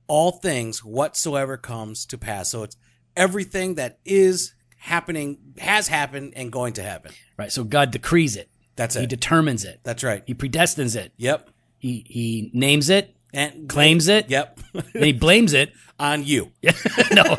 all 0.08 0.32
things 0.32 0.84
whatsoever 0.84 1.58
comes 1.58 2.06
to 2.06 2.18
pass. 2.18 2.50
So 2.52 2.64
it's 2.64 2.78
everything 3.16 3.76
that 3.76 4.00
is 4.06 4.54
happening, 4.78 5.40
has 5.58 5.88
happened, 5.90 6.34
and 6.36 6.52
going 6.52 6.74
to 6.74 6.84
happen. 6.84 7.12
Right. 7.38 7.52
So 7.52 7.64
God 7.66 7.92
decrees 7.92 8.38
it. 8.38 8.50
That's 8.78 8.96
it. 8.96 9.02
He 9.02 9.08
determines 9.08 9.66
it. 9.66 9.82
That's 9.84 10.04
right. 10.04 10.24
He 10.26 10.34
predestines 10.34 10.96
it. 10.96 11.12
Yep. 11.18 11.50
He 11.80 12.06
he 12.08 12.52
names 12.54 12.90
it, 12.90 13.16
And 13.34 13.68
claims 13.68 14.08
it, 14.08 14.30
Yep. 14.30 14.60
and 14.94 15.04
he 15.04 15.12
blames 15.14 15.54
it. 15.54 15.74
On 16.00 16.24
you. 16.24 16.52
no. 17.12 17.36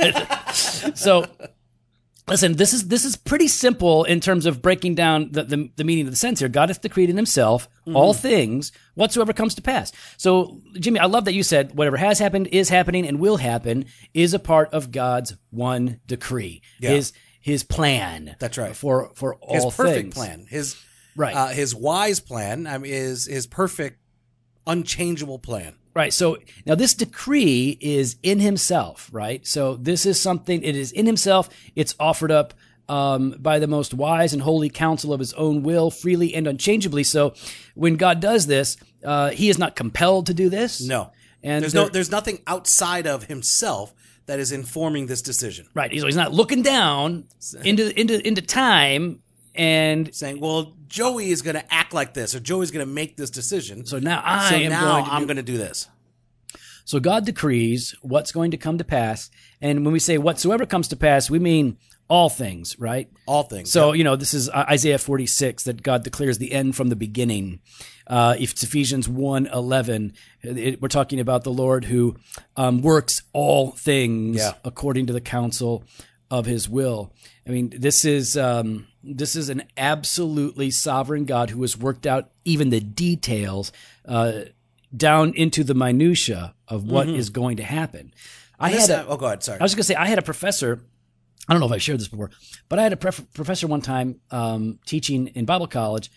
so 0.52 1.24
listen, 2.28 2.54
this 2.56 2.72
is 2.72 2.88
this 2.88 3.04
is 3.04 3.16
pretty 3.16 3.48
simple 3.48 4.04
in 4.04 4.20
terms 4.20 4.46
of 4.46 4.62
breaking 4.62 4.94
down 4.94 5.30
the, 5.32 5.42
the, 5.44 5.70
the 5.76 5.84
meaning 5.84 6.06
of 6.06 6.12
the 6.12 6.16
sense 6.16 6.40
here. 6.40 6.48
God 6.48 6.68
hath 6.68 6.80
decreed 6.80 7.10
in 7.10 7.16
himself 7.16 7.68
all 7.94 8.12
things 8.14 8.70
whatsoever 8.94 9.32
comes 9.32 9.54
to 9.54 9.62
pass. 9.62 9.92
So 10.16 10.60
Jimmy, 10.78 11.00
I 11.00 11.06
love 11.06 11.24
that 11.24 11.34
you 11.34 11.42
said 11.42 11.74
whatever 11.74 11.96
has 11.96 12.18
happened, 12.18 12.48
is 12.52 12.68
happening, 12.68 13.06
and 13.06 13.18
will 13.18 13.38
happen 13.38 13.86
is 14.14 14.34
a 14.34 14.38
part 14.38 14.72
of 14.72 14.92
God's 14.92 15.36
one 15.50 16.00
decree. 16.06 16.62
Yeah. 16.80 16.90
His 16.90 17.12
his 17.40 17.62
plan. 17.64 18.36
That's 18.38 18.58
right. 18.58 18.76
For 18.76 19.10
for 19.14 19.36
all 19.36 19.54
His 19.54 19.74
perfect 19.74 19.96
things. 19.96 20.14
plan. 20.14 20.46
His 20.48 20.76
Right. 21.16 21.34
Uh, 21.34 21.48
his 21.48 21.74
wise 21.74 22.20
plan. 22.20 22.66
I 22.68 22.78
mean, 22.78 22.92
is 22.92 23.24
his 23.26 23.46
perfect, 23.48 23.98
unchangeable 24.68 25.40
plan. 25.40 25.74
Right. 25.98 26.12
So 26.12 26.38
now 26.64 26.76
this 26.76 26.94
decree 26.94 27.76
is 27.80 28.16
in 28.22 28.38
himself, 28.38 29.10
right? 29.12 29.44
So 29.44 29.74
this 29.74 30.06
is 30.06 30.20
something, 30.20 30.62
it 30.62 30.76
is 30.76 30.92
in 30.92 31.06
himself. 31.06 31.48
It's 31.74 31.96
offered 31.98 32.30
up 32.30 32.54
um, 32.88 33.34
by 33.40 33.58
the 33.58 33.66
most 33.66 33.92
wise 33.92 34.32
and 34.32 34.40
holy 34.40 34.70
counsel 34.70 35.12
of 35.12 35.18
his 35.18 35.32
own 35.32 35.64
will, 35.64 35.90
freely 35.90 36.36
and 36.36 36.46
unchangeably. 36.46 37.02
So 37.02 37.34
when 37.74 37.96
God 37.96 38.20
does 38.20 38.46
this, 38.46 38.76
uh, 39.04 39.30
he 39.30 39.48
is 39.48 39.58
not 39.58 39.74
compelled 39.74 40.26
to 40.26 40.34
do 40.34 40.48
this. 40.48 40.80
No. 40.80 41.10
And 41.42 41.64
there's 41.64 41.72
there- 41.72 41.82
no 41.82 41.88
there's 41.88 42.12
nothing 42.12 42.42
outside 42.46 43.08
of 43.08 43.24
himself 43.24 43.92
that 44.26 44.38
is 44.38 44.52
informing 44.52 45.06
this 45.06 45.20
decision. 45.20 45.66
Right. 45.74 45.90
He's, 45.90 46.04
he's 46.04 46.14
not 46.14 46.32
looking 46.32 46.62
down 46.62 47.24
into, 47.64 47.98
into, 47.98 48.24
into 48.24 48.42
time 48.42 49.20
and 49.56 50.14
Saying, 50.14 50.38
"Well, 50.38 50.76
Joey 50.88 51.30
is 51.30 51.42
going 51.42 51.56
to 51.56 51.74
act 51.74 51.92
like 51.94 52.14
this, 52.14 52.34
or 52.34 52.40
Joey's 52.40 52.70
going 52.70 52.86
to 52.86 52.92
make 52.92 53.16
this 53.16 53.30
decision." 53.30 53.86
so 53.86 53.98
now 53.98 54.22
I 54.24 54.50
So 54.50 54.56
am 54.56 54.70
now 54.70 54.92
going 54.92 55.04
to 55.04 55.12
I'm 55.12 55.20
do 55.22 55.26
going 55.26 55.36
to 55.36 55.42
do 55.42 55.58
this. 55.58 55.88
So 56.84 56.98
God 57.00 57.26
decrees 57.26 57.94
what's 58.00 58.32
going 58.32 58.50
to 58.52 58.56
come 58.56 58.78
to 58.78 58.84
pass. 58.84 59.30
And 59.60 59.84
when 59.84 59.92
we 59.92 59.98
say 59.98 60.16
whatsoever 60.16 60.64
comes 60.64 60.88
to 60.88 60.96
pass, 60.96 61.28
we 61.28 61.38
mean 61.38 61.76
all 62.08 62.30
things, 62.30 62.78
right? 62.78 63.10
All 63.26 63.42
things. 63.42 63.70
So, 63.70 63.92
you 63.92 64.02
know, 64.04 64.16
this 64.16 64.32
is 64.32 64.48
Isaiah 64.48 64.96
46 64.96 65.64
that 65.64 65.82
God 65.82 66.02
declares 66.02 66.38
the 66.38 66.50
end 66.52 66.74
from 66.76 66.88
the 66.88 66.96
beginning. 66.96 67.60
Uh, 68.06 68.36
if 68.38 68.52
it's 68.52 68.62
Ephesians 68.62 69.06
1 69.06 69.48
11, 69.48 70.14
it, 70.40 70.80
we're 70.80 70.88
talking 70.88 71.20
about 71.20 71.44
the 71.44 71.50
Lord 71.52 71.84
who 71.84 72.16
um, 72.56 72.80
works 72.80 73.22
all 73.34 73.72
things 73.72 74.38
Yeah. 74.38 74.52
according 74.64 75.08
to 75.08 75.12
the 75.12 75.20
counsel 75.20 75.84
of 76.30 76.46
his 76.46 76.68
will. 76.68 77.12
I 77.46 77.50
mean, 77.50 77.72
this 77.76 78.04
is 78.04 78.36
um, 78.36 78.86
this 79.02 79.34
is 79.36 79.48
an 79.48 79.64
absolutely 79.76 80.70
sovereign 80.70 81.24
God 81.24 81.50
who 81.50 81.62
has 81.62 81.76
worked 81.76 82.06
out 82.06 82.30
even 82.44 82.70
the 82.70 82.80
details 82.80 83.72
uh, 84.04 84.42
down 84.94 85.32
into 85.34 85.64
the 85.64 85.74
minutia 85.74 86.54
of 86.66 86.84
what 86.84 87.08
is 87.08 87.30
going 87.30 87.56
to 87.58 87.62
happen. 87.62 88.12
I 88.58 88.70
had 88.70 88.90
a, 88.90 89.06
oh, 89.06 89.16
go 89.16 89.26
ahead. 89.26 89.42
Sorry. 89.42 89.60
I 89.60 89.62
was 89.62 89.74
going 89.74 89.82
to 89.82 89.84
say, 89.86 89.94
I 89.94 90.06
had 90.06 90.18
a 90.18 90.22
professor. 90.22 90.80
I 91.48 91.54
don't 91.54 91.60
know 91.60 91.66
if 91.66 91.72
I 91.72 91.78
shared 91.78 92.00
this 92.00 92.08
before, 92.08 92.30
but 92.68 92.78
I 92.78 92.82
had 92.82 92.92
a 92.92 92.96
pref- 92.96 93.32
professor 93.32 93.66
one 93.66 93.80
time 93.80 94.20
um, 94.30 94.80
teaching 94.84 95.28
in 95.28 95.44
Bible 95.46 95.66
college 95.66 96.10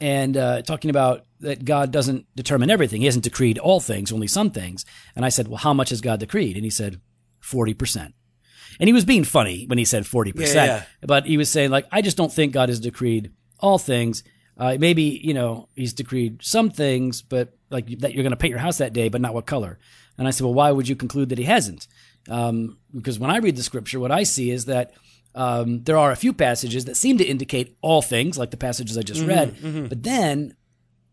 and 0.00 0.36
uh, 0.36 0.62
talking 0.62 0.88
about 0.88 1.26
that 1.40 1.64
God 1.64 1.90
doesn't 1.90 2.26
determine 2.34 2.70
everything. 2.70 3.00
He 3.00 3.06
hasn't 3.06 3.24
decreed 3.24 3.58
all 3.58 3.80
things, 3.80 4.12
only 4.12 4.26
some 4.26 4.50
things. 4.50 4.86
And 5.14 5.24
I 5.24 5.28
said, 5.28 5.48
Well, 5.48 5.58
how 5.58 5.74
much 5.74 5.90
has 5.90 6.00
God 6.00 6.20
decreed? 6.20 6.56
And 6.56 6.64
he 6.64 6.70
said, 6.70 7.00
40%. 7.42 8.12
And 8.78 8.88
he 8.88 8.92
was 8.92 9.04
being 9.04 9.24
funny 9.24 9.64
when 9.66 9.78
he 9.78 9.84
said 9.84 10.04
40%. 10.04 10.34
Yeah, 10.54 10.64
yeah. 10.64 10.82
But 11.02 11.26
he 11.26 11.36
was 11.36 11.48
saying, 11.50 11.70
like, 11.70 11.86
I 11.90 12.02
just 12.02 12.16
don't 12.16 12.32
think 12.32 12.52
God 12.52 12.68
has 12.68 12.80
decreed 12.80 13.32
all 13.58 13.78
things. 13.78 14.22
Uh, 14.56 14.76
maybe, 14.78 15.20
you 15.24 15.34
know, 15.34 15.68
he's 15.74 15.92
decreed 15.94 16.42
some 16.42 16.70
things, 16.70 17.22
but 17.22 17.56
like 17.70 17.86
that 18.00 18.14
you're 18.14 18.22
going 18.22 18.32
to 18.32 18.36
paint 18.36 18.50
your 18.50 18.58
house 18.58 18.78
that 18.78 18.92
day, 18.92 19.08
but 19.08 19.20
not 19.20 19.32
what 19.32 19.46
color. 19.46 19.78
And 20.18 20.28
I 20.28 20.30
said, 20.32 20.44
well, 20.44 20.54
why 20.54 20.70
would 20.70 20.88
you 20.88 20.96
conclude 20.96 21.30
that 21.30 21.38
he 21.38 21.44
hasn't? 21.44 21.88
Um, 22.28 22.78
because 22.94 23.18
when 23.18 23.30
I 23.30 23.38
read 23.38 23.56
the 23.56 23.62
scripture, 23.62 23.98
what 23.98 24.10
I 24.12 24.22
see 24.24 24.50
is 24.50 24.66
that 24.66 24.92
um, 25.34 25.82
there 25.84 25.96
are 25.96 26.10
a 26.10 26.16
few 26.16 26.32
passages 26.32 26.84
that 26.86 26.96
seem 26.96 27.16
to 27.18 27.24
indicate 27.24 27.76
all 27.80 28.02
things, 28.02 28.36
like 28.36 28.50
the 28.50 28.56
passages 28.58 28.98
I 28.98 29.02
just 29.02 29.24
read. 29.24 29.56
But 29.88 30.02
then 30.02 30.56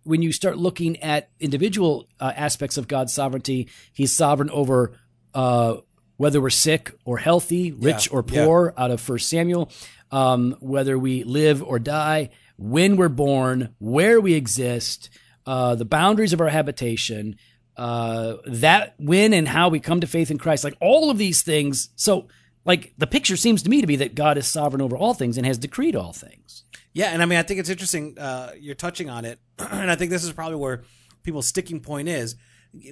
when 0.03 0.21
you 0.21 0.31
start 0.31 0.57
looking 0.57 0.97
at 1.03 1.29
individual 1.39 2.09
uh, 2.19 2.33
aspects 2.35 2.77
of 2.77 2.87
God's 2.87 3.13
sovereignty, 3.13 3.69
He's 3.93 4.11
sovereign 4.11 4.49
over 4.49 4.93
uh, 5.33 5.77
whether 6.17 6.41
we're 6.41 6.49
sick 6.49 6.91
or 7.05 7.17
healthy, 7.17 7.71
rich 7.71 8.07
Yeah, 8.07 8.13
or 8.17 8.25
yeah. 8.27 8.45
poor, 8.45 8.73
out 8.77 8.91
of 8.91 8.99
First 8.99 9.29
Samuel, 9.29 9.71
um, 10.11 10.55
whether 10.59 10.97
we 10.97 11.23
live 11.23 11.63
or 11.63 11.79
die, 11.79 12.29
when 12.57 12.97
we're 12.97 13.09
born, 13.09 13.75
where 13.79 14.19
we 14.19 14.33
exist, 14.33 15.09
uh, 15.45 15.75
the 15.75 15.85
boundaries 15.85 16.33
of 16.33 16.41
our 16.41 16.49
habitation, 16.49 17.37
uh, 17.77 18.37
that 18.47 18.95
when 18.97 19.33
and 19.33 19.47
how 19.47 19.69
we 19.69 19.79
come 19.79 20.01
to 20.01 20.07
faith 20.07 20.31
in 20.31 20.37
Christ, 20.37 20.63
like 20.63 20.75
all 20.81 21.11
of 21.11 21.17
these 21.17 21.43
things. 21.43 21.89
So, 21.95 22.27
like 22.65 22.93
the 22.97 23.07
picture 23.07 23.37
seems 23.37 23.63
to 23.63 23.69
me 23.69 23.81
to 23.81 23.87
be 23.87 23.95
that 23.97 24.15
God 24.15 24.37
is 24.37 24.47
sovereign 24.47 24.81
over 24.81 24.97
all 24.97 25.13
things 25.13 25.37
and 25.37 25.45
has 25.45 25.57
decreed 25.57 25.95
all 25.95 26.11
things. 26.11 26.63
Yeah, 26.93 27.09
and 27.11 27.21
I 27.21 27.25
mean, 27.25 27.37
I 27.37 27.43
think 27.43 27.59
it's 27.59 27.69
interesting. 27.69 28.17
Uh, 28.17 28.51
you're 28.59 28.75
touching 28.75 29.09
on 29.09 29.23
it, 29.23 29.39
and 29.59 29.91
I 29.91 29.95
think 29.95 30.09
this 30.09 30.23
is 30.23 30.33
probably 30.33 30.57
where 30.57 30.83
people's 31.23 31.47
sticking 31.47 31.79
point 31.79 32.09
is. 32.09 32.35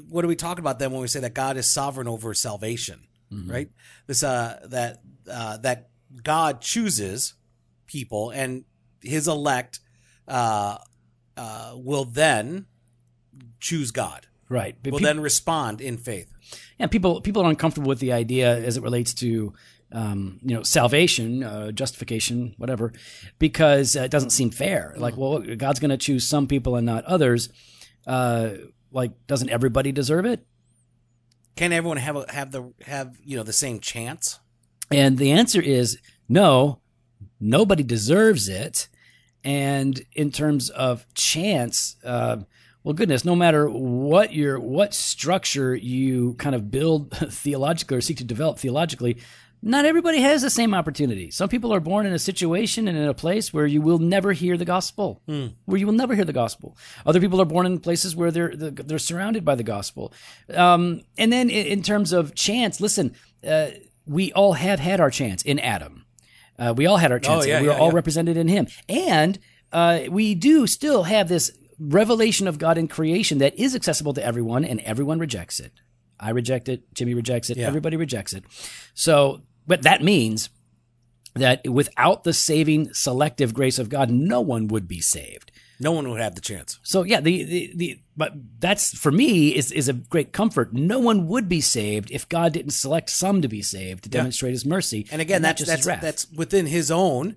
What 0.08 0.24
are 0.24 0.28
we 0.28 0.36
talking 0.36 0.62
about 0.62 0.80
then 0.80 0.92
when 0.92 1.02
we 1.02 1.08
say 1.08 1.20
that 1.22 1.34
God 1.34 1.58
is 1.58 1.66
sovereign 1.66 2.08
over 2.08 2.34
salvation, 2.34 3.08
right? 3.32 3.70
This 4.08 4.24
uh, 4.24 4.60
that 4.66 5.02
uh, 5.32 5.58
that 5.58 5.90
God 6.24 6.62
chooses 6.62 7.34
people, 7.88 8.30
and 8.30 8.66
His 9.02 9.28
elect 9.28 9.80
uh, 10.28 10.78
uh, 11.38 11.74
will 11.76 12.06
then 12.06 12.66
choose 13.60 13.92
God. 13.92 14.28
Right. 14.48 14.76
But 14.82 14.92
Will 14.92 15.00
peop- 15.00 15.06
then 15.06 15.20
respond 15.20 15.82
in 15.82 15.98
faith. 15.98 16.32
Yeah, 16.80 16.88
people 16.88 17.22
people 17.22 17.42
are 17.42 17.50
uncomfortable 17.50 17.90
with 17.90 18.00
the 18.00 18.14
idea 18.14 18.56
as 18.56 18.78
it 18.78 18.84
relates 18.84 19.14
to 19.16 19.54
um, 19.92 20.40
you 20.44 20.56
know, 20.56 20.64
salvation, 20.64 21.44
uh, 21.44 21.72
justification, 21.72 22.54
whatever, 22.58 22.92
because 23.40 23.96
uh, 23.96 24.02
it 24.02 24.12
doesn't 24.12 24.32
seem 24.32 24.50
fair. 24.50 24.94
Like, 24.98 25.16
well, 25.16 25.40
God's 25.40 25.80
going 25.80 25.92
to 25.92 25.98
choose 25.98 26.28
some 26.28 26.48
people 26.48 26.76
and 26.76 26.86
not 26.86 27.06
others. 27.06 27.50
Uh, 28.06 28.50
like, 28.92 29.12
doesn't 29.28 29.50
everybody 29.50 29.92
deserve 29.92 30.26
it? 30.26 30.46
Can 31.56 31.72
everyone 31.72 31.98
have 31.98 32.16
a, 32.16 32.26
have 32.32 32.52
the 32.52 32.74
have 32.86 33.18
you 33.24 33.38
know 33.38 33.44
the 33.44 33.54
same 33.54 33.80
chance? 33.80 34.40
And 34.92 35.18
the 35.18 35.32
answer 35.32 35.62
is 35.62 35.98
no, 36.28 36.80
nobody 37.40 37.84
deserves 37.84 38.50
it. 38.50 38.88
And 39.44 40.02
in 40.14 40.32
terms 40.32 40.70
of 40.72 41.06
chance, 41.14 41.98
uh, 42.04 42.38
well, 42.84 42.94
goodness, 42.94 43.24
no 43.26 43.36
matter 43.36 43.70
what 43.70 44.34
your 44.34 44.60
what 44.60 44.94
structure 44.94 45.76
you 45.76 46.34
kind 46.36 46.56
of 46.56 46.70
build 46.72 47.12
theologically 47.32 47.98
or 47.98 48.02
seek 48.02 48.18
to 48.18 48.24
develop 48.24 48.60
theologically, 48.60 49.18
not 49.62 49.86
everybody 49.86 50.22
has 50.22 50.42
the 50.42 50.50
same 50.50 50.74
opportunity. 50.74 51.32
Some 51.32 51.50
people 51.50 51.74
are 51.74 51.80
born 51.80 52.06
in 52.06 52.14
a 52.14 52.20
situation 52.20 52.88
and 52.88 52.98
in 52.98 53.08
a 53.08 53.14
place 53.14 53.54
where 53.54 53.66
you 53.66 53.82
will 53.82 54.00
never 54.00 54.34
hear 54.34 54.58
the 54.58 54.66
gospel, 54.66 55.22
where 55.66 55.80
you 55.80 55.86
will 55.86 55.94
never 55.94 56.16
hear 56.16 56.26
the 56.26 56.34
gospel. 56.34 56.78
Other 57.06 57.20
people 57.20 57.42
are 57.42 57.46
born 57.46 57.66
in 57.66 57.80
places 57.80 58.16
where 58.16 58.32
they're 58.32 58.56
they're 58.56 59.00
surrounded 59.00 59.44
by 59.44 59.56
the 59.56 59.64
gospel. 59.64 60.14
Um, 60.54 61.02
and 61.18 61.34
then 61.34 61.50
in, 61.50 61.82
terms 61.82 62.14
of 62.14 62.36
chance, 62.36 62.80
listen, 62.80 63.16
uh, 63.48 63.72
we 64.06 64.32
all 64.34 64.54
have 64.54 64.80
had 64.80 65.00
our 65.00 65.10
chance 65.10 65.42
in 65.42 65.60
Adam. 65.60 66.06
Uh, 66.58 66.74
we 66.76 66.86
all 66.86 66.98
had 66.98 67.12
our 67.12 67.20
chance. 67.20 67.46
yeah, 67.46 67.60
we 67.60 67.68
were 67.68 67.74
yeah, 67.74 67.80
all 67.80 67.90
yeah. 67.90 67.96
represented 67.96 68.38
in 68.38 68.48
Him, 68.48 68.68
and 68.88 69.40
uh, 69.72 70.02
we 70.10 70.36
do 70.36 70.68
still 70.68 71.04
have 71.04 71.28
this 71.28 71.52
revelation 71.80 72.48
of 72.48 72.58
God 72.58 72.78
in 72.78 72.88
creation 72.88 73.40
that 73.40 73.58
is 73.60 73.76
accessible 73.76 74.14
to 74.14 74.24
everyone, 74.24 74.64
and 74.64 74.80
everyone 74.82 75.20
rejects 75.20 75.60
it. 75.60 75.72
I 76.20 76.32
reject 76.32 76.70
it. 76.70 76.94
Jimmy 76.94 77.14
rejects 77.14 77.50
it. 77.50 77.58
Yeah. 77.58 77.68
Everybody 77.68 77.98
rejects 77.98 78.34
it. 78.34 78.44
So, 78.94 79.42
but 79.68 79.84
that 79.84 80.04
means 80.04 80.50
that 81.34 81.68
without 81.68 82.24
the 82.24 82.34
saving 82.34 82.94
selective 82.94 83.54
grace 83.54 83.78
of 83.78 83.90
God, 83.90 84.10
no 84.10 84.42
one 84.42 84.68
would 84.68 84.88
be 84.88 85.02
saved. 85.02 85.52
No 85.80 85.92
one 85.92 86.10
would 86.10 86.22
have 86.22 86.36
the 86.36 86.42
chance. 86.42 86.80
So 86.84 87.04
yeah, 87.04 87.20
the, 87.20 87.44
the, 87.44 87.72
the 87.76 88.00
but 88.16 88.32
that's 88.60 88.98
for 88.98 89.12
me 89.12 89.54
is 89.54 89.72
is 89.74 89.90
a 89.90 89.94
great 89.94 90.32
comfort. 90.32 90.74
No 90.74 91.00
one 91.00 91.28
would 91.28 91.50
be 91.50 91.60
saved 91.60 92.12
if 92.12 92.30
God 92.30 92.54
didn't 92.54 92.72
select 92.72 93.10
some 93.10 93.42
to 93.42 93.50
be 93.50 93.62
saved 93.62 94.06
to 94.06 94.10
demonstrate 94.10 94.54
His 94.54 94.66
mercy. 94.66 95.06
And 95.12 95.22
again, 95.22 95.42
not 95.42 95.58
that's 95.58 95.66
just 95.66 95.86
that's 95.86 96.02
that's 96.02 96.32
within 96.32 96.66
his 96.66 96.90
own 96.90 97.36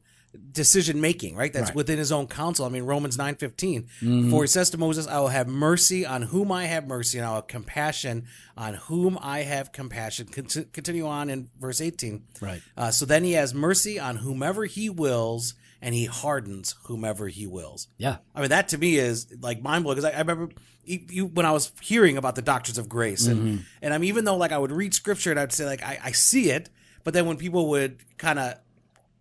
decision 0.52 1.00
making, 1.00 1.35
right? 1.37 1.52
That's 1.52 1.70
Right. 1.70 1.76
within 1.76 1.99
his 1.99 2.12
own 2.12 2.26
counsel. 2.26 2.64
I 2.66 2.68
mean, 2.68 2.82
Romans 2.85 3.16
nine 3.16 3.35
Mm-hmm. 3.37 4.30
For 4.30 4.42
he 4.42 4.49
says 4.49 4.70
to 4.70 4.78
Moses, 4.78 5.06
"I 5.06 5.18
will 5.20 5.28
have 5.28 5.49
mercy 5.49 6.04
on 6.06 6.23
whom 6.23 6.52
I 6.52 6.66
have 6.66 6.87
mercy, 6.87 7.18
and 7.18 7.26
I 7.26 7.30
will 7.30 7.37
have 7.37 7.47
compassion 7.47 8.26
on 8.56 8.75
whom 8.75 9.18
I 9.20 9.40
have 9.42 9.73
compassion." 9.73 10.26
Conti- 10.28 10.64
Continue 10.73 11.06
on 11.06 11.30
in 11.30 11.49
verse 11.58 11.80
eighteen. 11.80 12.25
Right. 12.40 12.61
Uh, 12.76 12.90
so 12.90 13.04
then 13.06 13.25
he 13.25 13.32
has 13.32 13.54
mercy 13.54 13.99
on 13.99 14.16
whomever 14.16 14.64
he 14.66 14.90
wills, 14.90 15.54
and 15.80 15.94
he 15.94 16.04
hardens 16.06 16.75
whomever 16.85 17.28
he 17.28 17.47
wills. 17.47 17.88
yeah. 17.97 18.16
I 18.35 18.40
mean, 18.40 18.50
that 18.50 18.68
to 18.70 18.78
me 18.78 18.97
is 18.97 19.26
like 19.40 19.62
mind 19.62 19.85
blowing 19.85 19.97
because 19.99 20.11
I, 20.12 20.16
I 20.16 20.20
remember 20.20 20.50
you, 20.85 21.00
you, 21.11 21.26
when 21.26 21.47
I 21.47 21.52
was 21.52 21.70
hearing 21.82 22.16
about 22.16 22.35
the 22.35 22.42
doctrines 22.42 22.78
of 22.78 22.88
grace, 22.88 23.26
and 23.26 23.38
Mm-hmm. 23.40 23.62
and 23.82 23.94
I'm 23.94 24.04
even 24.04 24.25
though 24.25 24.37
like 24.37 24.52
I 24.52 24.58
would 24.58 24.73
read 24.73 24.94
scripture 24.94 25.30
and 25.30 25.38
I'd 25.40 25.52
say 25.52 25.64
like 25.66 25.82
I, 25.82 25.99
I 26.04 26.12
see 26.12 26.50
it, 26.50 26.70
but 27.04 27.14
then 27.14 27.26
when 27.26 27.37
people 27.37 27.68
would 27.70 27.99
kind 28.18 28.38
of 28.38 28.54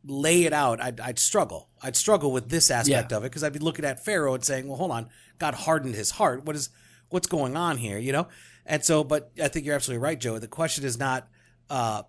lay 0.08 0.46
it 0.46 0.54
out, 0.54 0.82
I'd, 0.82 1.00
I'd 1.00 1.20
struggle. 1.20 1.70
I'd 1.84 1.96
struggle 1.96 2.32
with 2.32 2.50
this 2.50 2.72
aspect 2.72 3.12
Yeah. 3.12 3.18
of 3.18 3.24
it 3.24 3.28
because 3.28 3.44
I'd 3.44 3.54
be 3.54 3.60
looking 3.60 3.86
at 3.86 4.04
Pharaoh 4.04 4.34
and 4.34 4.44
saying, 4.44 4.68
"Well, 4.68 4.78
hold 4.78 4.92
on, 4.92 5.10
God 5.38 5.54
hardened 5.54 5.96
his 5.96 6.12
heart. 6.12 6.46
What 6.46 6.56
is 6.56 6.70
what's 7.10 7.28
going 7.28 7.56
on 7.58 7.78
here?" 7.78 7.98
You 8.00 8.12
know. 8.14 8.28
And 8.66 8.84
so, 8.84 9.04
but 9.04 9.32
I 9.42 9.48
think 9.48 9.66
you're 9.66 9.76
absolutely 9.76 10.04
right, 10.04 10.20
Joe. 10.20 10.40
The 10.40 10.48
question 10.48 10.86
is 10.86 10.98
not. 10.98 11.28
uh 11.70 12.04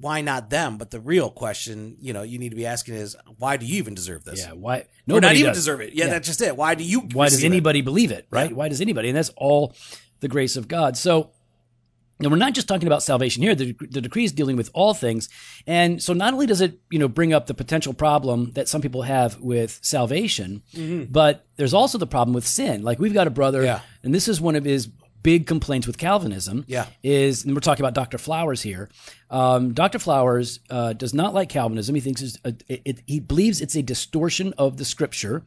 why 0.00 0.22
not 0.22 0.50
them? 0.50 0.76
But 0.76 0.90
the 0.90 0.98
real 0.98 1.30
question, 1.30 1.96
you 2.00 2.12
know, 2.12 2.22
you 2.24 2.36
need 2.40 2.48
to 2.48 2.56
be 2.56 2.66
asking 2.66 2.96
is, 2.96 3.16
why 3.38 3.56
do 3.56 3.64
you 3.64 3.76
even 3.76 3.94
deserve 3.94 4.24
this? 4.24 4.40
Yeah. 4.40 4.50
Why? 4.52 4.86
Nobody 5.06 5.24
not 5.26 5.34
even 5.36 5.46
does. 5.50 5.58
deserve 5.58 5.82
it. 5.82 5.92
Yeah, 5.94 6.06
Yeah. 6.06 6.10
that's 6.10 6.26
just 6.26 6.40
it. 6.40 6.56
Why 6.56 6.74
do 6.74 6.82
you? 6.82 7.02
Why 7.12 7.26
does 7.26 7.34
receive 7.34 7.44
it? 7.44 7.54
anybody 7.54 7.80
believe 7.80 8.10
it? 8.10 8.26
Right? 8.28 8.50
Yeah. 8.50 8.56
Why 8.56 8.68
does 8.68 8.80
anybody? 8.80 9.08
And 9.10 9.16
that's 9.16 9.30
all 9.36 9.72
the 10.18 10.26
grace 10.26 10.56
of 10.56 10.66
God. 10.66 10.96
So. 10.96 11.30
And 12.20 12.30
we're 12.30 12.36
not 12.38 12.52
just 12.54 12.68
talking 12.68 12.86
about 12.86 13.02
salvation 13.02 13.42
here. 13.42 13.54
The, 13.56 13.72
the 13.90 14.00
decree 14.00 14.24
is 14.24 14.30
dealing 14.32 14.56
with 14.56 14.70
all 14.72 14.94
things, 14.94 15.28
and 15.66 16.00
so 16.02 16.12
not 16.12 16.32
only 16.32 16.46
does 16.46 16.60
it, 16.60 16.78
you 16.90 16.98
know, 17.00 17.08
bring 17.08 17.32
up 17.32 17.46
the 17.48 17.54
potential 17.54 17.92
problem 17.92 18.52
that 18.52 18.68
some 18.68 18.80
people 18.80 19.02
have 19.02 19.40
with 19.40 19.80
salvation, 19.82 20.62
but 21.10 21.44
there's 21.56 21.74
also 21.74 21.98
the 21.98 22.06
problem 22.06 22.32
with 22.34 22.46
sin. 22.46 22.82
Like 22.82 22.98
we've 23.00 23.12
got 23.14 23.26
a 23.26 23.30
brother, 23.30 23.64
Yeah. 23.64 23.80
and 24.04 24.14
this 24.14 24.28
is 24.28 24.40
one 24.40 24.54
of 24.54 24.64
his 24.64 24.88
big 25.24 25.46
complaints 25.46 25.86
with 25.86 25.96
Calvinism. 25.98 26.64
Yeah. 26.68 26.86
is 27.02 27.44
and 27.44 27.54
we're 27.54 27.60
talking 27.60 27.82
about 27.84 27.94
Dr. 27.94 28.18
Flowers 28.18 28.60
here. 28.62 28.90
Um, 29.30 29.72
Dr. 29.72 29.98
Flowers 29.98 30.60
uh, 30.70 30.92
does 30.92 31.14
not 31.14 31.34
like 31.34 31.48
Calvinism. 31.48 31.94
He 31.94 32.00
thinks 32.02 32.20
it's 32.22 32.38
a, 32.44 32.54
it, 32.68 32.82
it, 32.84 33.00
he 33.06 33.20
believes 33.20 33.60
it's 33.60 33.74
a 33.74 33.82
distortion 33.82 34.52
of 34.58 34.76
the 34.76 34.84
Scripture, 34.84 35.42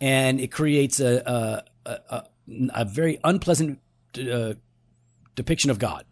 and 0.00 0.40
it 0.40 0.50
creates 0.52 0.98
a 1.00 1.62
a, 1.84 1.90
a, 1.90 1.98
a, 2.10 2.24
a 2.74 2.84
very 2.86 3.18
unpleasant 3.24 3.80
uh, 4.18 4.54
depiction 5.36 5.70
of 5.70 5.78
God. 5.78 6.04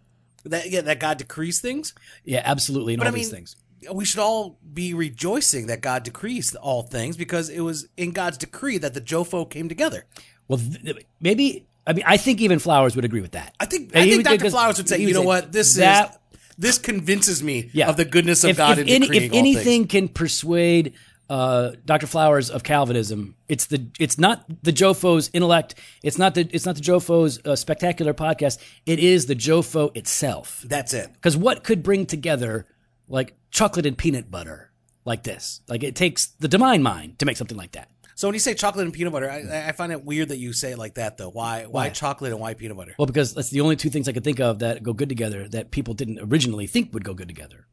that 0.45 0.71
yeah, 0.71 0.83
that 0.83 1.01
God 1.01 1.19
decrees 1.19 1.61
things. 1.61 1.93
Yeah, 2.25 2.43
absolutely, 2.45 2.95
and 2.95 3.01
But 3.01 3.09
all 3.09 3.13
I 3.15 3.17
these 3.17 3.31
things. 3.31 3.57
we 3.93 4.05
should 4.05 4.21
all 4.21 4.59
be 4.73 4.95
rejoicing 4.95 5.67
that 5.67 5.81
God 5.81 6.03
decrees 6.05 6.55
all 6.55 6.83
things 6.83 7.17
because 7.17 7.49
it 7.49 7.61
was 7.61 7.89
in 7.97 8.13
God's 8.13 8.39
decree 8.39 8.79
that 8.79 8.95
the 8.95 9.01
Jofo 9.01 9.49
came 9.51 9.69
together. 9.69 10.05
Well, 10.47 10.59
th- 10.59 11.05
maybe 11.21 11.67
I 11.87 11.93
mean 11.95 12.05
I 12.07 12.17
think 12.19 12.41
even 12.41 12.59
Flowers 12.59 12.95
would 12.95 13.05
agree 13.05 13.21
with 13.23 13.33
that. 13.33 13.55
I 13.59 13.67
think 13.67 13.91
And 13.95 14.03
I 14.05 14.09
think 14.09 14.29
would- 14.29 14.39
Dr. 14.39 14.51
Flowers 14.51 14.77
would 14.79 14.89
say, 14.89 14.99
you 15.01 15.13
know 15.15 15.21
say, 15.21 15.27
what, 15.27 15.53
this 15.53 15.75
that 15.75 16.11
is 16.11 16.19
this 16.57 16.79
convinces 16.79 17.43
me 17.43 17.71
yeah. 17.73 17.89
of 17.89 17.97
the 17.97 18.05
goodness 18.05 18.45
of 18.45 18.51
if, 18.51 18.57
God 18.59 18.79
if 18.79 18.87
in 18.87 19.03
any, 19.03 19.17
if 19.17 19.33
anything 19.33 19.89
can 19.89 20.07
persuade 20.09 20.93
uh, 21.31 21.73
Dr. 21.85 22.07
Flowers 22.07 22.51
of 22.51 22.63
Calvinism, 22.63 23.35
it's 23.49 23.67
the 23.67 23.87
it's 23.99 24.19
not 24.19 24.45
the 24.63 24.73
Jofo's 24.73 25.31
intellect. 25.33 25.75
It's 26.03 26.19
not 26.19 26.35
the 26.35 26.49
it's 26.53 26.67
not 26.67 26.75
the 26.75 26.81
Jofo's 26.83 27.41
uh, 27.45 27.57
spectacular 27.57 28.13
podcast. 28.15 28.59
It 28.87 28.99
is 28.99 29.27
the 29.27 29.35
Jofo 29.37 29.97
itself. 29.97 30.63
That's 30.67 30.93
it. 30.93 31.13
Because 31.15 31.37
what 31.37 31.65
could 31.65 31.83
bring 31.83 32.07
together 32.07 32.67
like 33.09 33.35
chocolate 33.51 33.87
and 33.87 33.97
peanut 33.97 34.31
butter 34.31 34.71
like 35.05 35.23
this? 35.23 35.61
Like 35.69 35.83
it 35.83 35.95
takes 35.97 36.27
the 36.27 36.49
divine 36.49 36.83
mind 36.83 37.19
to 37.21 37.27
make 37.27 37.37
something 37.37 37.57
like 37.57 37.73
that. 37.73 37.89
So 38.17 38.29
when 38.29 38.35
you 38.35 38.41
say 38.41 38.55
chocolate 38.55 38.85
and 38.85 38.95
peanut 38.95 39.13
butter, 39.13 39.29
I, 39.29 39.69
I 39.69 39.73
find 39.73 39.91
it 39.91 40.05
weird 40.05 40.29
that 40.29 40.37
you 40.39 40.53
say 40.53 40.71
it 40.71 40.79
like 40.79 40.95
that 40.95 41.17
though. 41.17 41.31
Why 41.31 41.63
why 41.65 41.87
Why? 41.87 41.91
chocolate 41.91 42.31
and 42.33 42.41
why 42.41 42.55
peanut 42.55 42.77
butter? 42.77 42.95
Well, 42.99 43.07
because 43.07 43.35
that's 43.35 43.51
the 43.51 43.61
only 43.61 43.77
two 43.77 43.91
things 43.91 44.09
I 44.09 44.13
could 44.13 44.23
think 44.25 44.41
of 44.41 44.61
that 44.61 44.83
go 44.83 44.93
good 44.93 45.09
together 45.09 45.49
that 45.49 45.71
people 45.71 45.95
didn't 45.95 46.21
originally 46.21 46.67
think 46.67 46.93
would 46.95 47.03
go 47.05 47.15
good 47.15 47.29
together, 47.29 47.67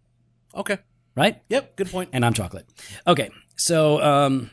Okay. 0.55 0.77
Right? 1.15 1.41
Yep, 1.49 1.75
good 1.75 1.89
point. 1.89 2.09
And 2.13 2.25
I'm 2.25 2.33
chocolate. 2.33 2.65
Okay, 3.07 3.29
so 3.55 4.01
um, 4.01 4.49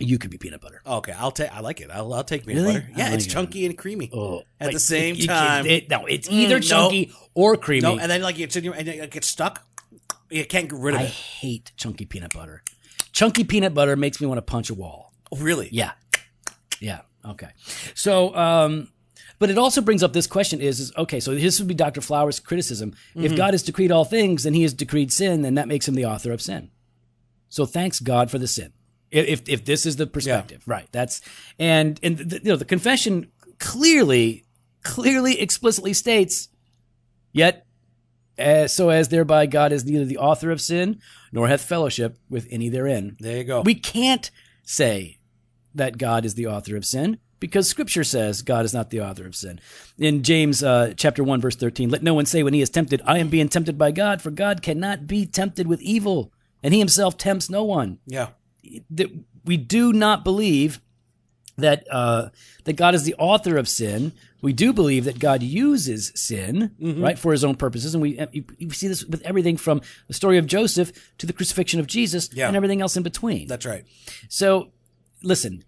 you 0.00 0.18
could 0.18 0.30
be 0.30 0.38
peanut 0.38 0.60
butter. 0.60 0.80
Okay, 0.86 1.12
I'll 1.12 1.30
take 1.30 1.54
I 1.54 1.60
like 1.60 1.80
it. 1.80 1.90
I'll, 1.90 2.12
I'll 2.12 2.24
take 2.24 2.46
peanut 2.46 2.62
Really? 2.62 2.74
butter. 2.80 2.88
Yeah, 2.96 3.08
I 3.10 3.14
it's 3.14 3.26
it. 3.26 3.30
chunky 3.30 3.64
and 3.66 3.76
creamy. 3.78 4.10
Oh, 4.12 4.42
At 4.60 4.66
like, 4.66 4.74
the 4.74 4.80
same 4.80 5.14
you- 5.16 5.26
time. 5.26 5.66
it- 5.66 5.88
no, 5.88 6.06
it's 6.06 6.28
either 6.30 6.56
Mm, 6.58 6.62
no. 6.62 6.66
chunky 6.90 7.12
or 7.34 7.56
creamy. 7.56 7.82
No, 7.82 7.98
and 7.98 8.10
then 8.10 8.22
like 8.22 8.38
it's 8.38 8.56
in 8.56 8.64
your 8.64 8.74
and 8.74 8.88
it 8.88 9.10
gets 9.10 9.28
stuck. 9.28 9.64
You 10.30 10.44
can't 10.44 10.68
get 10.68 10.78
rid 10.78 10.94
of 10.94 11.00
it. 11.00 11.04
I 11.04 11.06
it. 11.06 11.10
hate 11.12 11.72
chunky 11.76 12.06
peanut 12.06 12.32
butter. 12.34 12.62
Chunky 13.12 13.44
peanut 13.44 13.74
butter 13.74 13.94
makes 13.94 14.20
me 14.20 14.26
want 14.26 14.38
to 14.38 14.42
punch 14.42 14.70
a 14.70 14.74
wall. 14.74 15.12
Oh, 15.30 15.36
really? 15.36 15.68
Yeah. 15.70 15.92
Yeah. 16.80 17.02
Okay. 17.24 17.48
So, 17.94 18.34
um, 18.34 18.88
but 19.38 19.50
it 19.50 19.58
also 19.58 19.80
brings 19.80 20.02
up 20.02 20.12
this 20.12 20.26
question 20.26 20.60
is, 20.60 20.80
is 20.80 20.92
okay, 20.96 21.20
so 21.20 21.34
this 21.34 21.58
would 21.58 21.68
be 21.68 21.74
Dr. 21.74 22.00
Flowers' 22.00 22.40
criticism. 22.40 22.92
Mm-hmm. 22.92 23.24
If 23.24 23.36
God 23.36 23.54
has 23.54 23.62
decreed 23.62 23.92
all 23.92 24.04
things 24.04 24.46
and 24.46 24.54
he 24.54 24.62
has 24.62 24.72
decreed 24.72 25.12
sin, 25.12 25.42
then 25.42 25.54
that 25.54 25.68
makes 25.68 25.88
him 25.88 25.94
the 25.94 26.06
author 26.06 26.32
of 26.32 26.40
sin. 26.40 26.70
So 27.48 27.66
thanks 27.66 28.00
God 28.00 28.30
for 28.30 28.38
the 28.38 28.46
sin. 28.46 28.72
If, 29.10 29.48
if, 29.48 29.64
this 29.64 29.86
is 29.86 29.94
the 29.94 30.08
perspective, 30.08 30.62
right? 30.66 30.88
That's, 30.90 31.20
and, 31.56 32.00
and 32.02 32.18
the, 32.18 32.40
you 32.42 32.50
know, 32.50 32.56
the 32.56 32.64
confession 32.64 33.30
clearly, 33.60 34.44
clearly 34.82 35.40
explicitly 35.40 35.92
states, 35.92 36.48
yet, 37.32 37.64
uh, 38.36 38.66
so 38.66 38.88
as 38.88 39.08
thereby 39.08 39.46
God 39.46 39.70
is 39.70 39.84
neither 39.84 40.04
the 40.04 40.18
author 40.18 40.50
of 40.50 40.60
sin 40.60 41.00
nor 41.30 41.46
hath 41.46 41.62
fellowship 41.62 42.18
with 42.28 42.48
any 42.50 42.68
therein. 42.68 43.16
There 43.20 43.36
you 43.36 43.44
go. 43.44 43.60
We 43.60 43.76
can't 43.76 44.28
say 44.64 45.18
that 45.76 45.96
God 45.96 46.24
is 46.24 46.34
the 46.34 46.48
author 46.48 46.76
of 46.76 46.84
sin 46.84 47.18
because 47.40 47.68
scripture 47.68 48.04
says 48.04 48.42
God 48.42 48.64
is 48.64 48.72
not 48.74 48.90
the 48.90 49.00
author 49.00 49.26
of 49.26 49.34
sin. 49.36 49.60
In 49.98 50.22
James 50.22 50.62
uh, 50.62 50.94
chapter 50.96 51.22
1 51.24 51.40
verse 51.40 51.56
13, 51.56 51.90
let 51.90 52.02
no 52.02 52.14
one 52.14 52.26
say 52.26 52.42
when 52.42 52.54
he 52.54 52.60
is 52.62 52.70
tempted, 52.70 53.02
I 53.04 53.18
am 53.18 53.28
being 53.28 53.48
tempted 53.48 53.76
by 53.78 53.90
God, 53.90 54.22
for 54.22 54.30
God 54.30 54.62
cannot 54.62 55.06
be 55.06 55.26
tempted 55.26 55.66
with 55.66 55.80
evil, 55.82 56.32
and 56.62 56.72
he 56.72 56.80
himself 56.80 57.16
tempts 57.18 57.50
no 57.50 57.64
one. 57.64 57.98
yeah. 58.06 58.28
That 58.90 59.10
we 59.44 59.58
do 59.58 59.92
not 59.92 60.24
believe 60.24 60.80
that 61.58 61.86
uh, 61.90 62.30
that 62.64 62.72
God 62.74 62.94
is 62.94 63.04
the 63.04 63.14
author 63.16 63.58
of 63.58 63.68
sin. 63.68 64.12
We 64.40 64.52
do 64.54 64.72
believe 64.72 65.04
that 65.04 65.18
God 65.18 65.42
uses 65.42 66.12
sin, 66.14 66.72
right, 66.80 67.18
for 67.18 67.32
His 67.32 67.44
own 67.44 67.54
purposes, 67.56 67.94
and 67.94 68.00
we 68.02 68.18
you 68.58 68.70
see 68.70 68.88
this 68.88 69.04
with 69.04 69.22
everything 69.22 69.56
from 69.58 69.80
the 70.08 70.14
story 70.14 70.38
of 70.38 70.46
Joseph 70.46 70.92
to 71.18 71.26
the 71.26 71.32
crucifixion 71.34 71.78
of 71.78 71.86
Jesus 71.86 72.30
Yeah. 72.32 72.48
and 72.48 72.56
everything 72.56 72.80
else 72.80 72.96
in 72.96 73.02
between. 73.02 73.46
That's 73.48 73.64
right. 73.66 73.84
So, 74.28 74.72
listen, 75.22 75.62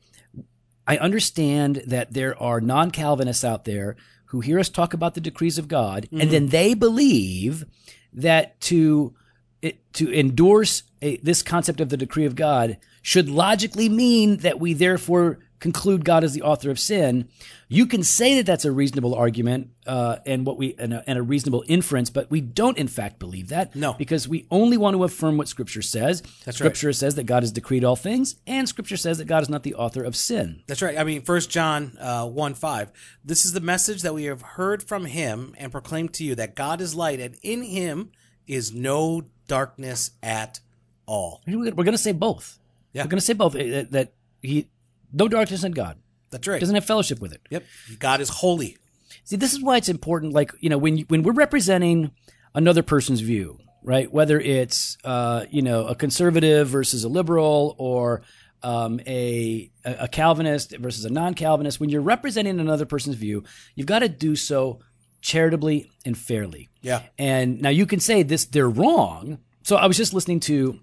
I 0.86 0.98
understand 0.98 1.82
that 1.86 2.12
there 2.12 2.40
are 2.40 2.60
non 2.60 2.90
Calvinists 2.90 3.44
out 3.44 3.64
there 3.64 3.96
who 4.26 4.40
hear 4.40 4.58
us 4.58 4.68
talk 4.68 4.94
about 4.94 5.14
the 5.14 5.20
decrees 5.20 5.58
of 5.58 5.68
God, 5.68 6.08
and 6.10 6.22
mm-hmm. 6.22 6.30
then 6.30 6.46
they 6.48 6.74
believe 6.74 7.64
that 8.12 8.60
to 8.62 9.14
it, 9.62 9.92
to 9.94 10.12
endorse 10.12 10.82
a, 11.02 11.16
this 11.18 11.42
concept 11.42 11.80
of 11.80 11.88
the 11.88 11.96
decree 11.96 12.24
of 12.24 12.36
God 12.36 12.78
should 13.02 13.28
logically 13.28 13.88
mean 13.88 14.38
that 14.38 14.60
we 14.60 14.72
therefore 14.72 15.38
conclude 15.60 16.04
God 16.04 16.24
is 16.24 16.32
the 16.32 16.42
author 16.42 16.70
of 16.70 16.78
sin. 16.78 17.28
You 17.68 17.86
can 17.86 18.02
say 18.02 18.36
that 18.36 18.46
that's 18.46 18.64
a 18.64 18.70
reasonable 18.70 19.14
argument 19.14 19.70
uh, 19.86 20.18
and 20.24 20.46
what 20.46 20.56
we 20.56 20.74
and 20.78 20.94
a, 20.94 21.04
and 21.06 21.18
a, 21.18 21.22
reasonable 21.22 21.64
inference, 21.66 22.10
but 22.10 22.30
we 22.30 22.40
don't 22.40 22.78
in 22.78 22.88
fact 22.88 23.18
believe 23.18 23.48
that. 23.48 23.74
No, 23.74 23.94
because 23.94 24.28
we 24.28 24.46
only 24.50 24.76
want 24.76 24.96
to 24.96 25.04
affirm 25.04 25.36
what 25.36 25.48
Scripture 25.48 25.82
says. 25.82 26.22
That's 26.44 26.58
Scripture 26.58 26.88
right. 26.88 26.96
says 26.96 27.14
that 27.16 27.24
God 27.24 27.42
has 27.42 27.52
decreed 27.52 27.84
all 27.84 27.96
things, 27.96 28.36
and 28.46 28.68
Scripture 28.68 28.96
says 28.96 29.18
that 29.18 29.24
God 29.26 29.42
is 29.42 29.48
not 29.48 29.62
the 29.62 29.74
author 29.74 30.04
of 30.04 30.14
sin. 30.14 30.62
That's 30.66 30.82
right. 30.82 30.98
I 30.98 31.04
mean, 31.04 31.22
First 31.22 31.50
John 31.50 31.96
uh, 32.00 32.26
one 32.26 32.54
five. 32.54 32.92
This 33.24 33.44
is 33.44 33.52
the 33.52 33.60
message 33.60 34.02
that 34.02 34.14
we 34.14 34.24
have 34.24 34.42
heard 34.42 34.82
from 34.82 35.06
Him 35.06 35.54
and 35.58 35.72
proclaimed 35.72 36.12
to 36.14 36.24
you 36.24 36.34
that 36.36 36.54
God 36.54 36.80
is 36.80 36.94
light, 36.94 37.20
and 37.20 37.36
in 37.42 37.62
Him 37.62 38.10
is 38.46 38.72
no 38.72 39.24
darkness 39.48 40.12
at 40.22 40.60
all. 41.06 41.42
We're 41.46 41.70
going 41.70 41.92
to 41.92 41.98
say 41.98 42.12
both. 42.12 42.58
Yeah. 42.92 43.04
We're 43.04 43.08
going 43.10 43.18
to 43.18 43.24
say 43.24 43.34
both. 43.34 43.54
uh, 43.54 43.84
That 43.90 44.12
he 44.42 44.68
no 45.16 45.28
darkness 45.28 45.64
in 45.64 45.72
God. 45.72 45.98
That's 46.30 46.46
right. 46.46 46.60
Doesn't 46.60 46.74
have 46.74 46.84
fellowship 46.84 47.20
with 47.20 47.32
it. 47.32 47.40
Yep. 47.50 47.64
God 47.98 48.20
is 48.20 48.28
holy. 48.28 48.76
See, 49.24 49.36
this 49.36 49.52
is 49.52 49.62
why 49.62 49.76
it's 49.76 49.88
important. 49.88 50.32
Like 50.32 50.52
you 50.60 50.68
know, 50.68 50.78
when 50.78 50.98
when 51.08 51.22
we're 51.22 51.32
representing 51.32 52.10
another 52.54 52.82
person's 52.82 53.20
view, 53.20 53.58
right? 53.82 54.12
Whether 54.12 54.38
it's 54.38 54.98
uh, 55.04 55.46
you 55.50 55.62
know 55.62 55.86
a 55.86 55.94
conservative 55.94 56.68
versus 56.68 57.04
a 57.04 57.08
liberal, 57.08 57.74
or 57.78 58.22
um, 58.62 59.00
a 59.06 59.70
a 59.84 60.08
Calvinist 60.08 60.76
versus 60.76 61.04
a 61.04 61.10
non-Calvinist, 61.10 61.80
when 61.80 61.90
you're 61.90 62.02
representing 62.02 62.60
another 62.60 62.86
person's 62.86 63.16
view, 63.16 63.44
you've 63.74 63.86
got 63.86 64.00
to 64.00 64.08
do 64.08 64.36
so 64.36 64.80
charitably 65.22 65.90
and 66.04 66.16
fairly. 66.16 66.68
Yeah. 66.82 67.02
And 67.18 67.60
now 67.60 67.70
you 67.70 67.86
can 67.86 68.00
say 68.00 68.22
this; 68.22 68.44
they're 68.44 68.68
wrong. 68.68 69.38
So 69.62 69.76
I 69.76 69.86
was 69.86 69.96
just 69.96 70.14
listening 70.14 70.40
to 70.40 70.80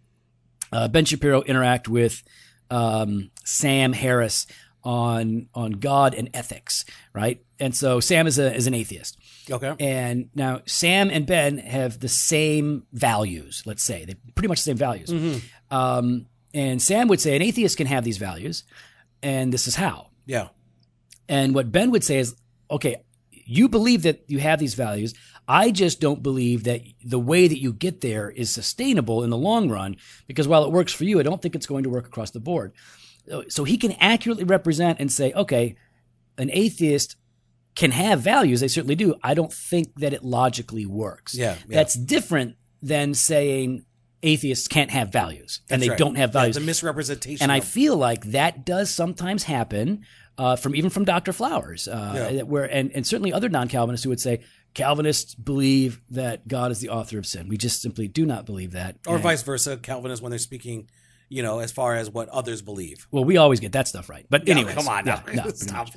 uh, 0.72 0.88
Ben 0.88 1.06
Shapiro 1.06 1.42
interact 1.44 1.88
with 1.88 2.24
um, 2.70 3.32
Sam 3.44 3.94
Harris 3.94 4.48
on 4.84 5.48
on 5.54 5.72
God 5.74 6.14
and 6.14 6.30
ethics, 6.34 6.86
right? 7.14 7.44
And 7.60 7.76
so 7.76 8.00
Sam 8.00 8.28
is 8.28 8.38
a 8.40 8.54
is 8.54 8.68
an 8.68 8.74
atheist. 8.74 9.18
Okay. 9.50 9.74
And 9.80 10.30
now 10.36 10.62
Sam 10.66 11.10
and 11.10 11.26
Ben 11.26 11.58
have 11.58 12.00
the 12.00 12.10
same 12.10 12.86
values. 12.92 13.64
Let's 13.66 13.84
say 13.84 14.06
they 14.06 14.16
pretty 14.36 14.48
much 14.48 14.60
the 14.60 14.64
same 14.72 14.78
values. 14.78 15.12
Um, 15.72 16.28
and 16.54 16.82
Sam 16.82 17.08
would 17.08 17.20
say 17.20 17.36
an 17.36 17.42
atheist 17.42 17.78
can 17.78 17.88
have 17.88 18.04
these 18.04 18.18
values, 18.18 18.64
and 19.22 19.52
this 19.52 19.68
is 19.68 19.76
how. 19.76 20.10
Yeah. 20.26 20.50
And 21.28 21.56
what 21.56 21.72
Ben 21.72 21.92
would 21.92 22.04
say 22.04 22.20
is, 22.20 22.36
okay, 22.70 22.98
you 23.32 23.70
believe 23.70 24.04
that 24.04 24.24
you 24.28 24.40
have 24.40 24.60
these 24.60 24.74
values. 24.76 25.14
I 25.48 25.72
just 25.72 26.00
don't 26.00 26.24
believe 26.24 26.64
that 26.64 26.82
the 27.04 27.20
way 27.20 27.48
that 27.48 27.60
you 27.60 27.74
get 27.74 28.02
there 28.02 28.30
is 28.30 28.54
sustainable 28.54 29.24
in 29.24 29.30
the 29.30 29.38
long 29.38 29.70
run 29.70 29.98
because 30.28 30.48
while 30.48 30.64
it 30.64 30.72
works 30.72 30.94
for 30.94 31.04
you, 31.04 31.20
I 31.20 31.24
don't 31.24 31.42
think 31.42 31.56
it's 31.56 31.66
going 31.66 31.84
to 31.84 31.90
work 31.90 32.08
across 32.08 32.32
the 32.32 32.40
board. 32.40 32.74
So 33.50 33.64
he 33.64 33.78
can 33.78 33.94
accurately 33.94 34.44
represent 34.44 35.00
and 35.00 35.12
say, 35.12 35.34
okay, 35.34 35.76
an 36.38 36.50
atheist 36.52 37.16
can 37.76 37.92
have 37.92 38.22
values. 38.22 38.60
They 38.62 38.68
certainly 38.68 38.96
do. 38.96 39.16
I 39.24 39.34
don't 39.34 39.52
think 39.52 39.94
that 39.96 40.14
it 40.14 40.24
logically 40.24 40.86
works. 40.86 41.36
Yeah, 41.36 41.56
yeah. 41.68 41.76
That's 41.76 41.96
different 41.96 42.56
than 42.82 43.14
saying 43.14 43.86
atheists 44.22 44.68
can't 44.68 44.92
have 44.92 45.12
values 45.12 45.62
and 45.70 45.82
That's 45.82 45.88
they 45.88 45.90
right. 45.92 46.00
don't 46.00 46.16
have 46.16 46.32
values. 46.32 46.56
it's 46.56 46.64
a 46.64 46.66
misrepresentation. 46.66 47.44
And 47.44 47.52
I 47.52 47.60
feel 47.60 47.98
like 47.98 48.24
that 48.28 48.66
does 48.66 48.90
sometimes 48.90 49.44
happen 49.44 50.06
uh, 50.38 50.56
from 50.56 50.76
even 50.76 50.90
from 50.90 51.06
Dr. 51.06 51.32
Flowers, 51.34 51.88
uh, 51.88 52.30
Yeah. 52.34 52.42
where 52.44 52.66
and, 52.66 52.92
and 52.94 53.06
certainly 53.06 53.32
other 53.34 53.50
non-Calvinists 53.50 54.04
who 54.04 54.10
would 54.10 54.20
say 54.20 54.42
Calvinists 54.74 55.36
believe 55.36 56.02
that 56.10 56.48
God 56.48 56.72
is 56.72 56.80
the 56.80 56.90
author 56.90 57.18
of 57.20 57.26
sin. 57.26 57.48
We 57.48 57.58
just 57.58 57.82
simply 57.82 58.08
do 58.08 58.26
not 58.26 58.46
believe 58.46 58.72
that. 58.72 58.98
or 59.06 59.16
And- 59.16 59.24
vice 59.24 59.44
versa, 59.44 59.78
Calvinists 59.78 60.22
when 60.24 60.32
they're 60.32 60.40
speaking, 60.40 60.90
you 61.30 61.44
know, 61.44 61.60
as 61.60 61.72
far 61.72 61.96
as 61.96 62.10
what 62.10 62.28
others 62.30 62.62
believe. 62.62 63.08
Well, 63.12 63.24
we 63.24 63.38
always 63.38 63.60
get 63.60 63.72
that 63.74 63.88
stuff 63.88 64.10
right. 64.10 64.26
But 64.30 64.46
No, 64.48 64.52
anyways, 64.54 64.74
come 64.76 64.88
on 64.88 65.06
now. 65.06 65.24
yeah, 65.28 65.44
no, 65.46 65.50
Stop. 65.54 65.90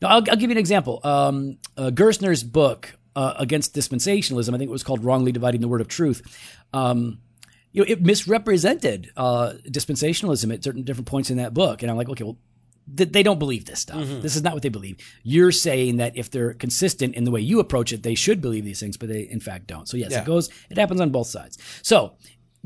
No, 0.00 0.08
I'll, 0.08 0.16
I'll 0.30 0.36
give 0.36 0.42
you 0.42 0.52
an 0.52 0.58
example. 0.58 1.00
Um, 1.02 1.58
uh, 1.76 1.90
Gerstner's 1.92 2.44
book 2.44 2.96
uh, 3.16 3.34
against 3.36 3.74
dispensationalism, 3.74 4.50
I 4.54 4.58
think 4.58 4.68
it 4.68 4.72
was 4.72 4.84
called 4.84 5.04
"Wrongly 5.04 5.32
Dividing 5.32 5.60
the 5.60 5.66
Word 5.68 5.80
of 5.80 5.88
Truth." 5.88 6.22
Um, 6.72 7.18
you 7.72 7.82
know, 7.82 7.86
it 7.90 8.00
misrepresented 8.02 9.10
uh, 9.16 9.54
dispensationalism 9.68 10.54
at 10.54 10.62
certain 10.62 10.84
different 10.84 11.06
points 11.08 11.30
in 11.30 11.36
that 11.38 11.52
book, 11.52 11.82
and 11.82 11.90
I'm 11.90 11.96
like, 11.96 12.08
okay, 12.10 12.22
well, 12.24 12.38
th- 12.96 13.10
they 13.12 13.22
don't 13.22 13.38
believe 13.38 13.64
this 13.66 13.80
stuff. 13.80 14.06
This 14.06 14.36
is 14.36 14.42
not 14.42 14.54
what 14.54 14.62
they 14.62 14.68
believe. 14.68 14.96
You're 15.22 15.52
saying 15.52 15.96
that 15.98 16.16
if 16.16 16.30
they're 16.30 16.54
consistent 16.54 17.14
in 17.14 17.24
the 17.24 17.30
way 17.30 17.40
you 17.40 17.60
approach 17.60 17.92
it, 17.92 18.02
they 18.02 18.14
should 18.14 18.40
believe 18.40 18.64
these 18.64 18.80
things, 18.80 18.96
but 18.96 19.08
they 19.08 19.22
in 19.22 19.40
fact 19.40 19.66
don't. 19.66 19.88
So 19.88 19.96
yes, 19.96 20.10
Yeah. 20.12 20.20
it 20.20 20.26
goes. 20.26 20.48
It 20.70 20.78
happens 20.78 21.00
on 21.00 21.10
both 21.10 21.26
sides. 21.28 21.58
So 21.82 22.14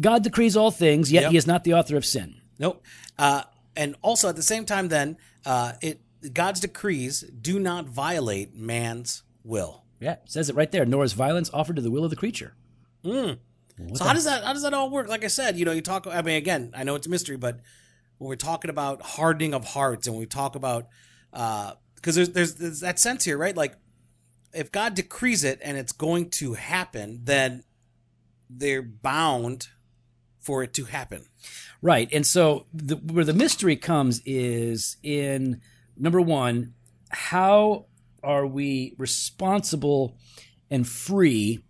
God 0.01 0.23
decrees 0.23 0.57
all 0.57 0.71
things, 0.71 1.11
yet 1.13 1.23
Yep. 1.23 1.31
He 1.33 1.37
is 1.37 1.47
not 1.47 1.65
the 1.65 1.75
author 1.75 1.97
of 1.97 2.05
sin. 2.05 2.41
Nope. 2.59 2.83
Uh, 3.19 3.43
and 3.77 3.95
also 4.03 4.29
at 4.29 4.37
the 4.37 4.43
same 4.43 4.65
time, 4.65 4.89
then 4.89 5.17
uh, 5.45 5.73
it 5.83 6.01
God's 6.33 6.61
decrees 6.61 7.23
do 7.41 7.59
not 7.59 7.87
violate 7.87 8.55
man's 8.55 9.23
will. 9.45 9.83
Yeah, 10.01 10.13
it 10.13 10.23
says 10.27 10.49
it 10.49 10.55
right 10.57 10.71
there. 10.71 10.85
Nor 10.85 11.05
is 11.05 11.13
violence 11.15 11.51
offered 11.53 11.77
to 11.77 11.83
the 11.83 11.91
will 11.91 12.05
of 12.05 12.11
the 12.11 12.17
creature. 12.17 12.55
so 13.05 13.37
how 14.01 14.13
does 14.13 14.25
that 14.25 14.45
how 14.45 14.53
does 14.53 14.63
that 14.63 14.75
all 14.75 14.91
work? 14.91 15.09
Like 15.09 15.25
I 15.25 15.29
said, 15.29 15.57
you 15.57 15.65
know, 15.65 15.73
you 15.73 15.81
talk. 15.81 16.07
I 16.07 16.23
mean, 16.23 16.37
again, 16.37 16.73
I 16.77 16.85
know 16.85 16.95
it's 16.95 17.07
a 17.07 17.11
mystery, 17.11 17.37
but 17.37 17.61
when 18.23 18.29
we're 18.29 18.37
talking 18.37 18.71
about 18.71 19.03
hardening 19.03 19.53
of 19.53 19.65
hearts, 19.65 20.07
and 20.07 20.17
we 20.17 20.27
talk 20.27 20.55
about 20.55 20.87
uh, 21.33 21.73
because 21.97 22.15
there's, 22.15 22.29
there's 22.31 22.55
there's 22.55 22.81
that 22.81 23.01
sense 23.01 23.25
here, 23.25 23.37
right? 23.37 23.57
Like 23.57 23.75
if 24.55 24.71
God 24.71 24.95
decrees 24.95 25.43
it 25.43 25.59
and 25.61 25.77
it's 25.77 25.91
going 25.91 26.31
to 26.31 26.55
happen, 26.55 27.21
then 27.25 27.65
they're 28.49 28.83
bound 28.83 29.69
for 30.39 30.63
it 30.63 30.73
to 30.75 30.85
happen. 30.85 31.25
Right. 31.81 32.09
And 32.13 32.25
so 32.25 32.67
the, 32.73 32.95
where 32.95 33.25
the 33.25 33.33
mystery 33.33 33.75
comes 33.75 34.23
is 34.25 34.99
in 35.03 35.61
number 35.97 36.21
one, 36.21 36.75
how 37.09 37.87
are 38.23 38.47
we 38.47 38.95
responsible 38.99 40.17
and 40.71 40.87
free 40.87 41.65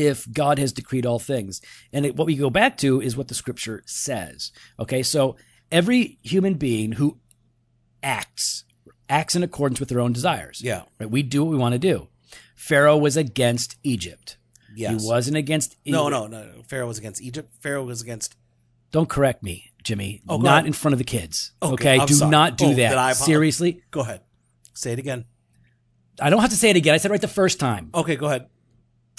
if 0.00 0.30
God 0.32 0.58
has 0.58 0.72
decreed 0.72 1.06
all 1.06 1.18
things? 1.18 1.60
And 1.92 2.06
it, 2.06 2.16
what 2.16 2.26
we 2.26 2.36
go 2.36 2.50
back 2.50 2.76
to 2.78 3.00
is 3.00 3.16
what 3.16 3.28
the 3.28 3.34
scripture 3.34 3.82
says. 3.86 4.52
Okay. 4.80 5.02
So 5.02 5.36
every 5.70 6.18
human 6.22 6.54
being 6.54 6.92
who 6.92 7.18
acts, 8.02 8.64
acts 9.08 9.34
in 9.34 9.42
accordance 9.42 9.80
with 9.80 9.88
their 9.88 10.00
own 10.00 10.12
desires. 10.12 10.62
Yeah. 10.62 10.82
Right. 10.98 11.10
We 11.10 11.22
do 11.22 11.44
what 11.44 11.50
we 11.50 11.56
want 11.56 11.74
to 11.74 11.78
do. 11.78 12.08
Pharaoh 12.54 12.96
was 12.96 13.16
against 13.16 13.76
Egypt. 13.82 14.36
Yes. 14.74 15.02
He 15.02 15.08
wasn't 15.08 15.36
against 15.36 15.76
No, 15.84 16.08
no, 16.08 16.26
no, 16.26 16.44
no. 16.44 16.62
Pharaoh 16.62 16.86
was 16.86 16.98
against 16.98 17.20
Egypt. 17.20 17.52
Pharaoh 17.60 17.84
was 17.84 18.00
against. 18.00 18.36
Don't 18.90 19.08
correct 19.08 19.42
me, 19.42 19.70
Jimmy. 19.82 20.22
Oh, 20.28 20.36
not 20.38 20.54
ahead. 20.54 20.66
in 20.66 20.72
front 20.72 20.92
of 20.94 20.98
the 20.98 21.04
kids. 21.04 21.52
Okay, 21.62 21.96
Okay, 21.96 22.06
do 22.06 22.14
sorry. 22.14 22.30
not 22.30 22.56
do 22.56 22.66
Oh, 22.66 22.74
did 22.74 22.86
I 22.92 23.08
that. 23.08 23.16
Seriously, 23.16 23.82
Go 23.90 24.00
ahead. 24.00 24.20
Say 24.74 24.92
it 24.92 24.98
again. 24.98 25.24
I 26.20 26.30
don't 26.30 26.40
have 26.40 26.50
to 26.50 26.56
say 26.56 26.70
it 26.70 26.76
again. 26.76 26.94
I 26.94 26.98
said 26.98 27.10
it 27.10 27.12
right 27.12 27.20
the 27.20 27.28
first 27.28 27.58
time. 27.58 27.90
Okay, 27.94 28.16
go 28.16 28.26
ahead. 28.26 28.46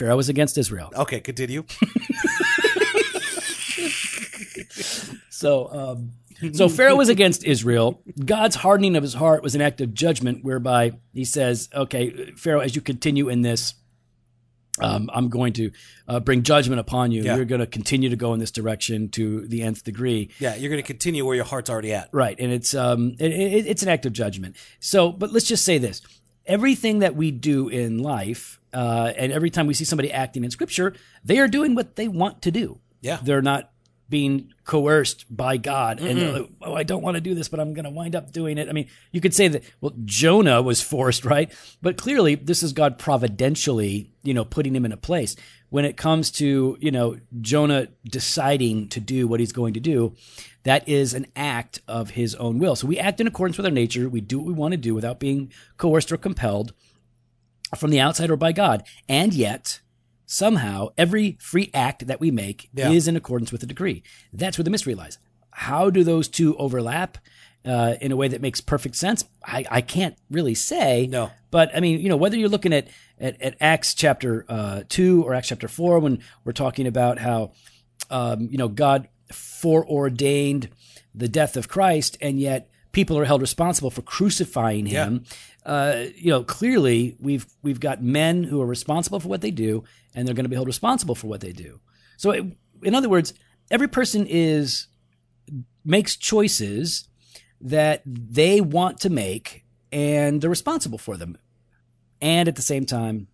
Pharaoh 0.03 0.17
was 0.17 0.27
against 0.27 0.57
Israel. 0.57 0.91
Okay, 0.95 1.21
continue. 1.21 1.63
So, 5.29 5.69
um, 5.73 6.11
so 6.53 6.69
Pharaoh 6.69 6.95
was 6.95 7.09
against 7.09 7.43
Israel. 7.43 8.01
God's 8.23 8.55
hardening 8.55 8.95
of 8.95 9.03
his 9.03 9.13
heart 9.13 9.43
was 9.43 9.55
an 9.55 9.61
act 9.61 9.81
of 9.81 9.93
judgment, 9.93 10.41
whereby 10.41 10.93
He 11.13 11.25
says, 11.25 11.67
"Okay, 11.73 12.31
Pharaoh, 12.37 12.61
as 12.61 12.75
you 12.75 12.81
continue 12.81 13.27
in 13.27 13.41
this." 13.41 13.73
Um, 14.79 15.09
I'm 15.13 15.27
going 15.27 15.51
to 15.53 15.71
uh, 16.07 16.21
bring 16.21 16.43
judgment 16.43 16.79
upon 16.79 17.11
you. 17.11 17.23
Yeah. 17.23 17.35
You're 17.35 17.45
going 17.45 17.59
to 17.59 17.67
continue 17.67 18.09
to 18.09 18.15
go 18.15 18.33
in 18.33 18.39
this 18.39 18.51
direction 18.51 19.09
to 19.09 19.45
the 19.47 19.63
nth 19.63 19.83
degree. 19.83 20.31
Yeah, 20.39 20.55
you're 20.55 20.69
going 20.69 20.81
to 20.81 20.87
continue 20.87 21.25
where 21.25 21.35
your 21.35 21.45
heart's 21.45 21.69
already 21.69 21.93
at. 21.93 22.07
Right, 22.13 22.39
and 22.39 22.51
it's 22.51 22.73
um, 22.73 23.15
it, 23.19 23.31
it, 23.31 23.67
it's 23.67 23.83
an 23.83 23.89
act 23.89 24.05
of 24.05 24.13
judgment. 24.13 24.55
So, 24.79 25.11
but 25.11 25.33
let's 25.33 25.47
just 25.47 25.65
say 25.65 25.77
this: 25.77 26.01
everything 26.45 26.99
that 26.99 27.17
we 27.17 27.31
do 27.31 27.67
in 27.67 27.99
life, 27.99 28.61
uh, 28.73 29.13
and 29.15 29.31
every 29.31 29.49
time 29.49 29.67
we 29.67 29.73
see 29.73 29.85
somebody 29.85 30.11
acting 30.11 30.43
in 30.43 30.51
Scripture, 30.51 30.93
they 31.23 31.39
are 31.39 31.47
doing 31.47 31.75
what 31.75 31.95
they 31.95 32.07
want 32.07 32.41
to 32.43 32.51
do. 32.51 32.79
Yeah. 33.01 33.19
they're 33.21 33.41
not 33.41 33.69
being 34.09 34.53
coerced 34.63 35.25
by 35.35 35.57
God, 35.57 35.99
and 35.99 36.19
they're 36.19 36.31
like, 36.31 36.49
oh, 36.61 36.75
I 36.75 36.83
don't 36.83 37.01
want 37.01 37.15
to 37.15 37.21
do 37.21 37.33
this, 37.33 37.49
but 37.49 37.59
I'm 37.59 37.73
going 37.73 37.85
to 37.85 37.89
wind 37.89 38.15
up 38.15 38.31
doing 38.31 38.57
it. 38.57 38.69
I 38.69 38.71
mean, 38.71 38.87
you 39.11 39.19
could 39.21 39.33
say 39.33 39.47
that. 39.47 39.63
Well, 39.81 39.93
Jonah 40.05 40.61
was 40.61 40.81
forced, 40.81 41.25
right? 41.35 41.51
But 41.81 41.97
clearly, 41.97 42.35
this 42.35 42.61
is 42.61 42.73
God 42.73 42.99
providentially, 42.99 44.11
you 44.21 44.33
know, 44.33 44.45
putting 44.45 44.75
him 44.75 44.85
in 44.85 44.91
a 44.91 44.97
place. 44.97 45.35
When 45.69 45.85
it 45.85 45.97
comes 45.97 46.29
to 46.33 46.77
you 46.79 46.91
know 46.91 47.17
Jonah 47.41 47.87
deciding 48.05 48.89
to 48.89 48.99
do 48.99 49.27
what 49.27 49.39
he's 49.39 49.51
going 49.51 49.73
to 49.73 49.79
do, 49.79 50.13
that 50.61 50.87
is 50.87 51.15
an 51.15 51.25
act 51.35 51.81
of 51.87 52.11
his 52.11 52.35
own 52.35 52.59
will. 52.59 52.75
So 52.75 52.85
we 52.85 52.99
act 52.99 53.19
in 53.19 53.25
accordance 53.25 53.57
with 53.57 53.65
our 53.65 53.71
nature. 53.71 54.07
We 54.07 54.21
do 54.21 54.37
what 54.37 54.45
we 54.45 54.53
want 54.53 54.73
to 54.73 54.77
do 54.77 54.93
without 54.93 55.19
being 55.19 55.51
coerced 55.77 56.11
or 56.11 56.17
compelled 56.17 56.73
from 57.75 57.91
the 57.91 57.99
outside 57.99 58.29
or 58.29 58.37
by 58.37 58.51
God. 58.51 58.83
And 59.09 59.33
yet, 59.33 59.81
somehow, 60.25 60.89
every 60.97 61.37
free 61.41 61.69
act 61.73 62.07
that 62.07 62.19
we 62.19 62.31
make 62.31 62.69
Yeah. 62.73 62.89
is 62.91 63.07
in 63.07 63.15
accordance 63.15 63.51
with 63.51 63.61
the 63.61 63.67
decree. 63.67 64.03
That's 64.31 64.57
where 64.57 64.63
the 64.63 64.71
mystery 64.71 64.95
lies. 64.95 65.17
How 65.51 65.89
do 65.89 66.03
those 66.03 66.27
two 66.27 66.55
overlap? 66.57 67.17
uh, 67.65 67.95
in 68.01 68.11
a 68.11 68.15
way 68.17 68.27
that 68.27 68.41
makes 68.41 68.59
perfect 68.59 68.93
sense? 68.93 69.23
I, 69.45 69.63
I 69.71 69.79
can't 69.79 70.17
really 70.29 70.53
say. 70.53 71.07
No. 71.07 71.31
But 71.49 71.73
I 71.73 71.79
mean, 71.79 72.01
you 72.01 72.09
know, 72.09 72.17
whether 72.17 72.35
you're 72.35 72.49
looking 72.49 72.73
at 72.73 72.89
at, 73.17 73.41
at 73.41 73.55
Acts 73.61 73.93
chapter 73.93 74.45
uh, 74.49 74.83
two 74.89 75.23
or 75.23 75.33
Acts 75.33 75.47
chapter 75.47 75.69
four, 75.69 75.99
when 75.99 76.19
we're 76.43 76.51
talking 76.51 76.87
about 76.87 77.19
how 77.19 77.51
um, 78.09 78.49
you 78.51 78.57
know 78.57 78.67
God 78.67 79.07
foreordained 79.31 80.69
the 81.15 81.27
death 81.29 81.55
of 81.55 81.67
Christ, 81.69 82.17
and 82.21 82.37
yet 82.39 82.69
people 82.91 83.17
are 83.17 83.25
held 83.25 83.41
responsible 83.41 83.89
for 83.89 84.01
crucifying 84.01 84.85
him. 84.87 85.23
Uh, 85.65 86.05
you 86.15 86.29
know, 86.29 86.43
clearly 86.43 87.15
we've 87.19 87.45
we've 87.61 87.79
got 87.79 88.03
men 88.03 88.43
who 88.43 88.61
are 88.61 88.65
responsible 88.65 89.19
for 89.19 89.29
what 89.29 89.41
they 89.41 89.51
do, 89.51 89.83
and 90.13 90.27
they're 90.27 90.35
going 90.35 90.45
to 90.45 90.49
be 90.49 90.55
held 90.55 90.67
responsible 90.67 91.15
for 91.15 91.27
what 91.27 91.41
they 91.41 91.51
do. 91.51 91.79
So, 92.17 92.31
it, 92.31 92.45
in 92.81 92.95
other 92.95 93.09
words, 93.09 93.33
every 93.71 93.87
person 93.87 94.25
is 94.27 94.87
makes 95.85 96.15
choices 96.15 97.07
that 97.61 98.01
they 98.05 98.59
want 98.59 98.99
to 99.01 99.09
make, 99.09 99.63
and 99.91 100.41
they're 100.41 100.49
responsible 100.49 100.97
for 100.97 101.15
them. 101.15 101.37
And 102.21 102.47
at 102.47 102.55
the 102.55 102.61
same 102.61 102.85
time, 102.85 103.27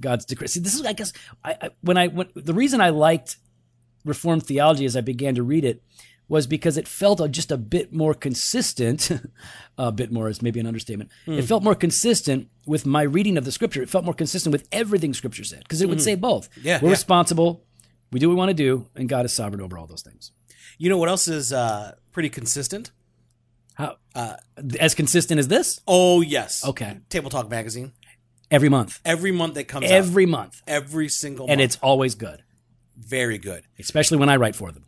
God's 0.00 0.24
decree. 0.24 0.48
See, 0.48 0.60
this 0.60 0.74
is, 0.74 0.84
I 0.84 0.92
guess, 0.92 1.12
I, 1.44 1.56
I 1.60 1.70
when 1.82 1.96
I 1.96 2.08
when, 2.08 2.28
the 2.34 2.54
reason 2.54 2.80
I 2.80 2.90
liked 2.90 3.36
Reformed 4.04 4.44
theology 4.44 4.84
as 4.84 4.96
I 4.96 5.00
began 5.00 5.36
to 5.36 5.42
read 5.42 5.64
it 5.64 5.82
was 6.28 6.46
because 6.46 6.76
it 6.76 6.88
felt 6.88 7.20
just 7.30 7.50
a 7.52 7.56
bit 7.58 7.92
more 7.92 8.14
consistent. 8.14 9.10
a 9.78 9.92
bit 9.92 10.10
more 10.12 10.28
is 10.28 10.40
maybe 10.42 10.60
an 10.60 10.66
understatement. 10.66 11.10
It 11.26 11.42
felt 11.42 11.62
more 11.62 11.74
consistent 11.74 12.48
with 12.66 12.86
my 12.86 13.02
reading 13.02 13.36
of 13.36 13.44
the 13.44 13.52
scripture. 13.52 13.82
It 13.82 13.90
felt 13.90 14.04
more 14.04 14.14
consistent 14.14 14.52
with 14.52 14.66
everything 14.72 15.12
scripture 15.14 15.44
said 15.44 15.60
because 15.64 15.82
it 15.82 15.88
would 15.88 16.00
say 16.00 16.14
both. 16.14 16.48
Yeah, 16.62 16.78
we're 16.80 16.88
yeah. 16.88 16.92
responsible. 16.92 17.64
We 18.12 18.20
do 18.20 18.28
what 18.28 18.34
we 18.34 18.38
want 18.38 18.50
to 18.50 18.54
do, 18.54 18.88
and 18.94 19.08
God 19.08 19.24
is 19.24 19.32
sovereign 19.32 19.60
over 19.62 19.76
all 19.78 19.86
those 19.86 20.02
things. 20.02 20.32
You 20.78 20.88
know 20.90 20.96
what 20.98 21.08
else 21.08 21.28
is 21.28 21.52
uh, 21.52 21.92
pretty 22.12 22.28
consistent? 22.30 22.90
How 23.74 23.96
Uh, 24.14 24.36
as 24.80 24.94
consistent 24.94 25.38
as 25.40 25.48
this? 25.48 25.80
oh 25.86 26.20
yes. 26.20 26.64
Okay, 26.64 26.98
Table 27.08 27.30
Talk 27.30 27.48
magazine. 27.50 27.92
every 28.50 28.68
month, 28.68 29.00
Every 29.04 29.32
month 29.32 29.54
that 29.54 29.64
comes 29.64 29.86
out. 29.86 29.92
every 29.92 30.26
month, 30.26 30.62
Every 30.66 31.08
single 31.08 31.46
and 31.48 31.58
month. 31.58 31.64
it's 31.64 31.76
always 31.82 32.14
good, 32.14 32.42
very 32.98 33.38
good. 33.38 33.64
especially 33.78 34.18
when 34.18 34.28
I 34.28 34.36
write 34.36 34.54
for 34.56 34.70
them. 34.72 34.84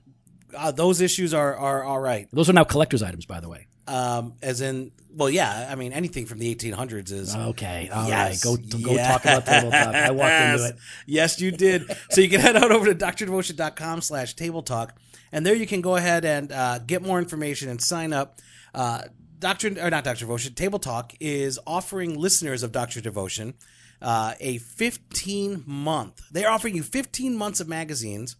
Uh, 0.56 0.70
those 0.70 1.00
issues 1.00 1.34
are 1.34 1.54
are 1.56 1.82
all 1.84 2.00
right. 2.00 2.28
Those 2.32 2.48
are 2.48 2.52
now 2.52 2.64
collector's 2.64 3.02
items, 3.02 3.26
by 3.26 3.40
the 3.40 3.48
way. 3.48 3.66
Um, 3.86 4.34
as 4.42 4.62
in, 4.62 4.92
well, 5.10 5.28
yeah. 5.28 5.68
I 5.70 5.74
mean, 5.74 5.92
anything 5.92 6.24
from 6.24 6.38
the 6.38 6.54
1800s 6.54 7.12
is. 7.12 7.36
Okay, 7.36 7.90
all 7.92 8.02
right. 8.02 8.08
Yes. 8.08 8.42
Go 8.42 8.56
go 8.56 8.96
talk 8.96 9.24
about 9.24 9.44
tabletop. 9.44 9.94
I 9.94 10.10
walked 10.10 10.32
into 10.32 10.66
it. 10.68 10.76
Yes, 11.06 11.40
you 11.40 11.50
did. 11.50 11.90
so 12.10 12.20
you 12.20 12.28
can 12.28 12.40
head 12.40 12.56
out 12.56 12.72
over 12.72 12.86
to 12.86 12.94
drdevotion.com 12.94 14.00
slash 14.00 14.34
table 14.34 14.62
talk, 14.62 14.96
and 15.32 15.44
there 15.44 15.54
you 15.54 15.66
can 15.66 15.80
go 15.80 15.96
ahead 15.96 16.24
and 16.24 16.50
uh, 16.50 16.78
get 16.78 17.02
more 17.02 17.18
information 17.18 17.68
and 17.68 17.80
sign 17.80 18.12
up. 18.12 18.40
Uh, 18.74 19.02
Doctor 19.38 19.68
or 19.68 19.90
not 19.90 20.04
Doctor 20.04 20.20
Devotion, 20.20 20.54
Table 20.54 20.78
Talk 20.78 21.12
is 21.20 21.58
offering 21.66 22.18
listeners 22.18 22.62
of 22.62 22.72
Doctor 22.72 23.02
Devotion 23.02 23.52
uh, 24.00 24.34
a 24.40 24.58
15 24.58 25.64
month. 25.66 26.22
They're 26.30 26.50
offering 26.50 26.74
you 26.76 26.82
15 26.82 27.36
months 27.36 27.60
of 27.60 27.68
magazines 27.68 28.36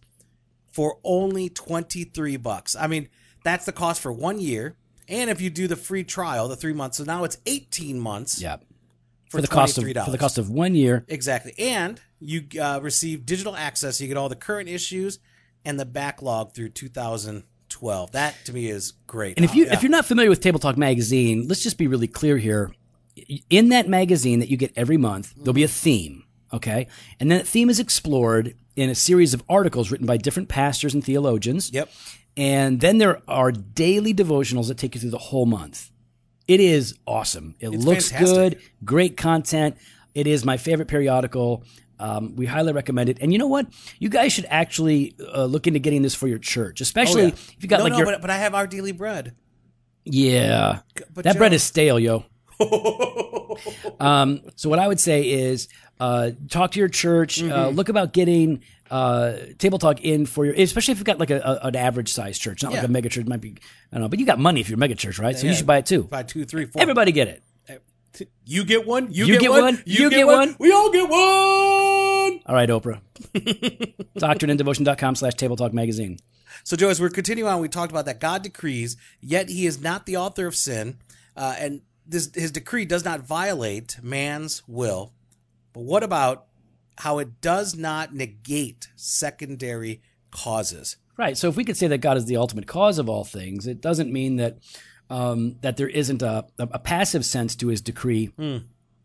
for 0.75 0.97
only 1.05 1.47
23 1.47 2.35
bucks. 2.35 2.75
I 2.75 2.87
mean, 2.87 3.07
that's 3.45 3.63
the 3.65 3.71
cost 3.71 4.01
for 4.01 4.11
one 4.11 4.39
year. 4.41 4.75
And 5.07 5.29
if 5.29 5.39
you 5.39 5.49
do 5.49 5.67
the 5.69 5.77
free 5.77 6.03
trial, 6.03 6.49
the 6.49 6.57
three 6.57 6.73
months, 6.73 6.97
so 6.97 7.05
now 7.05 7.23
it's 7.23 7.37
18 7.45 7.97
months 7.97 8.41
Yeah, 8.41 8.57
for, 9.29 9.37
for 9.37 9.41
the 9.41 9.47
cost 9.47 9.77
of 9.77 9.85
$23. 9.85 10.03
for 10.03 10.11
the 10.11 10.17
cost 10.17 10.37
of 10.37 10.49
one 10.49 10.75
year. 10.75 11.05
Exactly. 11.07 11.53
And 11.57 12.01
you 12.19 12.43
uh, 12.61 12.81
receive 12.83 13.25
digital 13.25 13.55
access. 13.55 14.01
You 14.01 14.09
get 14.09 14.17
all 14.17 14.27
the 14.27 14.35
current 14.35 14.67
issues 14.67 15.19
and 15.63 15.79
the 15.79 15.85
backlog 15.85 16.53
through 16.53 16.69
2012. 16.69 18.11
That 18.11 18.35
to 18.45 18.51
me 18.53 18.67
is 18.67 18.91
great. 19.07 19.37
And 19.37 19.45
if 19.45 19.55
you 19.55 19.65
Yeah. 19.67 19.73
if 19.75 19.81
you're 19.81 19.91
not 19.91 20.05
familiar 20.05 20.29
with 20.29 20.41
Table 20.41 20.59
Talk 20.59 20.75
magazine, 20.77 21.47
let's 21.47 21.63
just 21.63 21.77
be 21.77 21.87
really 21.87 22.07
clear 22.07 22.37
here. 22.37 22.71
In 23.49 23.69
that 23.69 23.87
magazine 23.87 24.39
that 24.39 24.49
you 24.49 24.57
get 24.57 24.73
every 24.75 24.97
month, 24.97 25.33
there'll 25.37 25.53
be 25.53 25.63
a 25.63 25.69
theme, 25.69 26.25
okay? 26.51 26.87
And 27.19 27.31
then 27.31 27.37
that 27.37 27.47
theme 27.47 27.69
is 27.69 27.79
explored 27.79 28.55
in 28.75 28.89
a 28.89 28.95
series 28.95 29.33
of 29.33 29.43
articles 29.49 29.91
written 29.91 30.05
by 30.07 30.17
different 30.17 30.49
pastors 30.49 30.93
and 30.93 31.03
theologians. 31.03 31.71
Yep. 31.71 31.89
And 32.37 32.81
then 32.81 32.97
there 32.97 33.21
are 33.27 33.51
daily 33.51 34.13
devotionals 34.13 34.67
that 34.67 34.77
take 34.77 34.95
you 34.95 35.01
through 35.01 35.11
the 35.11 35.17
whole 35.17 35.45
month. 35.45 35.89
It 36.47 36.59
is 36.59 36.95
awesome. 37.07 37.55
It 37.59 37.73
It's 37.73 37.85
looks 37.85 38.11
fantastic. 38.11 38.35
good, 38.59 38.61
great 38.83 39.17
content. 39.17 39.77
It 40.13 40.27
is 40.27 40.43
my 40.45 40.57
favorite 40.57 40.87
periodical. 40.87 41.63
Um, 41.97 42.35
we 42.35 42.45
highly 42.45 42.73
recommend 42.73 43.07
it. 43.09 43.19
And 43.21 43.31
you 43.31 43.39
know 43.39 43.47
what? 43.47 43.67
You 43.99 44.09
guys 44.09 44.33
should 44.33 44.45
actually 44.49 45.15
uh, 45.33 45.45
look 45.45 45.65
into 45.65 45.79
getting 45.79 46.01
this 46.01 46.13
for 46.13 46.27
your 46.27 46.37
church, 46.39 46.81
especially 46.81 47.21
Oh, 47.21 47.25
yeah. 47.27 47.31
if 47.33 47.57
you 47.61 47.69
got 47.69 47.77
no, 47.77 47.83
like 47.85 47.93
no, 47.93 47.97
your 47.99 48.05
but, 48.07 48.21
but 48.21 48.29
I 48.29 48.37
have 48.37 48.53
our 48.53 48.67
daily 48.67 48.91
bread. 48.91 49.33
yeah. 50.03 50.79
but 51.13 51.23
that 51.23 51.37
bread 51.37 51.53
is 51.53 51.63
stale, 51.63 51.97
yo. 51.99 52.25
Um, 53.99 54.41
so 54.55 54.69
what 54.69 54.79
I 54.79 54.87
would 54.87 54.99
say 54.99 55.29
is 55.29 55.67
uh, 55.99 56.31
talk 56.49 56.71
to 56.71 56.79
your 56.79 56.89
church. 56.89 57.41
Uh, 57.41 57.45
Mm-hmm. 57.45 57.75
look 57.75 57.89
about 57.89 58.13
getting 58.13 58.61
uh, 58.91 59.33
table 59.57 59.79
talk 59.79 60.01
in 60.01 60.25
for 60.25 60.45
your, 60.45 60.53
especially 60.55 60.91
if 60.93 60.97
you've 60.99 61.05
got 61.05 61.19
like 61.19 61.31
a, 61.31 61.39
a, 61.63 61.67
an 61.67 61.75
average 61.75 62.11
size 62.13 62.37
church, 62.37 62.61
not 62.63 62.73
like 62.73 62.83
a 62.83 62.87
mega 62.87 63.09
church. 63.09 63.25
Might 63.25 63.41
be 63.41 63.55
I 63.91 63.95
don't 63.95 64.01
know, 64.01 64.07
but 64.09 64.19
you 64.19 64.25
got 64.25 64.39
money 64.39 64.61
if 64.61 64.69
you're 64.69 64.75
a 64.77 64.79
mega 64.79 64.95
church, 64.95 65.17
right? 65.19 65.35
So 65.37 65.43
Yeah. 65.45 65.51
you 65.51 65.57
should 65.57 65.67
buy 65.67 65.77
it 65.77 65.85
too. 65.85 66.03
Buy 66.03 66.23
two, 66.23 66.45
three, 66.45 66.65
four. 66.65 66.81
Everybody 66.81 67.11
get 67.11 67.27
it. 67.27 67.41
You 68.45 68.63
get 68.63 68.87
one. 68.87 69.07
You, 69.11 69.25
You 69.25 69.33
get, 69.33 69.41
get 69.41 69.51
one. 69.51 69.61
one, 69.61 69.83
You, 69.85 70.03
you 70.05 70.09
get, 70.09 70.15
get 70.17 70.25
one. 70.27 70.35
one. 70.37 70.55
We 70.57 70.71
all 70.71 70.89
get 70.89 71.09
one. 71.09 72.39
All 72.45 72.55
right, 72.55 72.69
Oprah. 72.69 73.01
Doctrineanddevotion.com 74.17 75.15
slash 75.15 75.33
table 75.35 75.55
talk 75.55 75.73
magazine. 75.73 76.19
So, 76.63 76.75
Joe, 76.77 76.89
as 76.89 77.01
we're 77.01 77.09
continuing 77.09 77.51
on, 77.51 77.59
we 77.59 77.67
talked 77.67 77.91
about 77.91 78.05
that 78.05 78.19
God 78.19 78.41
decrees, 78.43 78.95
yet 79.19 79.49
He 79.49 79.65
is 79.65 79.81
not 79.81 80.05
the 80.05 80.15
author 80.17 80.47
of 80.47 80.55
sin, 80.55 80.97
uh, 81.35 81.55
and 81.59 81.81
this 82.07 82.31
His 82.33 82.51
decree 82.51 82.85
does 82.85 83.05
not 83.05 83.21
violate 83.21 83.97
man's 84.01 84.63
will. 84.67 85.13
But 85.73 85.83
what 85.83 86.03
about 86.03 86.45
how 86.97 87.19
it 87.19 87.41
does 87.41 87.75
not 87.75 88.13
negate 88.13 88.87
secondary 88.95 90.01
causes? 90.31 90.97
Right. 91.17 91.37
So 91.37 91.47
if 91.49 91.55
we 91.55 91.63
could 91.63 91.77
say 91.77 91.87
that 91.87 91.99
God 91.99 92.17
is 92.17 92.25
the 92.25 92.37
ultimate 92.37 92.67
cause 92.67 92.99
of 92.99 93.09
all 93.09 93.23
things, 93.23 93.67
it 93.67 93.81
doesn't 93.81 94.11
mean 94.11 94.37
that 94.37 94.57
um, 95.09 95.57
that 95.61 95.77
there 95.77 95.87
isn't 95.87 96.21
a, 96.21 96.45
a, 96.57 96.79
passive 96.79 97.23
sense 97.25 97.55
to 97.57 97.67
His 97.67 97.81
decree, 97.81 98.31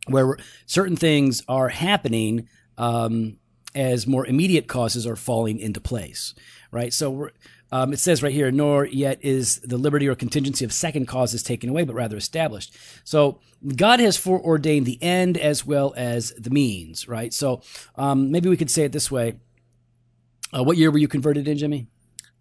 where 0.07 0.37
certain 0.65 0.97
things 0.97 1.43
are 1.47 1.69
happening 1.69 2.49
um, 2.79 3.37
as 3.75 4.07
more 4.07 4.27
immediate 4.27 4.67
causes 4.67 5.07
are 5.07 5.17
falling 5.17 5.59
into 5.59 5.81
place. 5.81 6.35
Right. 6.73 6.93
So 6.93 7.11
we're, 7.11 7.31
um, 7.73 7.93
it 7.93 7.99
says 7.99 8.23
right 8.23 8.33
here, 8.33 8.51
nor 8.51 8.85
yet 8.87 9.19
is 9.23 9.61
the 9.61 9.79
liberty 9.79 10.09
or 10.09 10.15
contingency 10.15 10.65
of 10.65 10.73
second 10.73 11.07
causes 11.07 11.43
taken 11.43 11.71
away, 11.71 11.85
but 11.85 11.95
rather 11.95 12.17
established. 12.17 12.77
So 13.05 13.41
God 13.77 14.01
has 14.01 14.17
foreordained 14.17 14.87
the 14.87 15.01
end 15.03 15.39
as 15.39 15.65
well 15.65 15.95
as 15.97 16.33
the 16.37 16.51
means. 16.51 17.07
Right. 17.07 17.33
So 17.33 17.63
um, 17.97 18.31
maybe 18.31 18.49
we 18.49 18.57
could 18.57 18.71
say 18.71 18.85
it 18.85 18.93
this 18.93 19.11
way. 19.11 19.35
Uh, 20.53 20.65
what 20.65 20.77
year 20.77 20.91
were 20.91 20.99
you 20.99 21.09
converted 21.09 21.47
in, 21.47 21.59
Jimmy? 21.59 21.87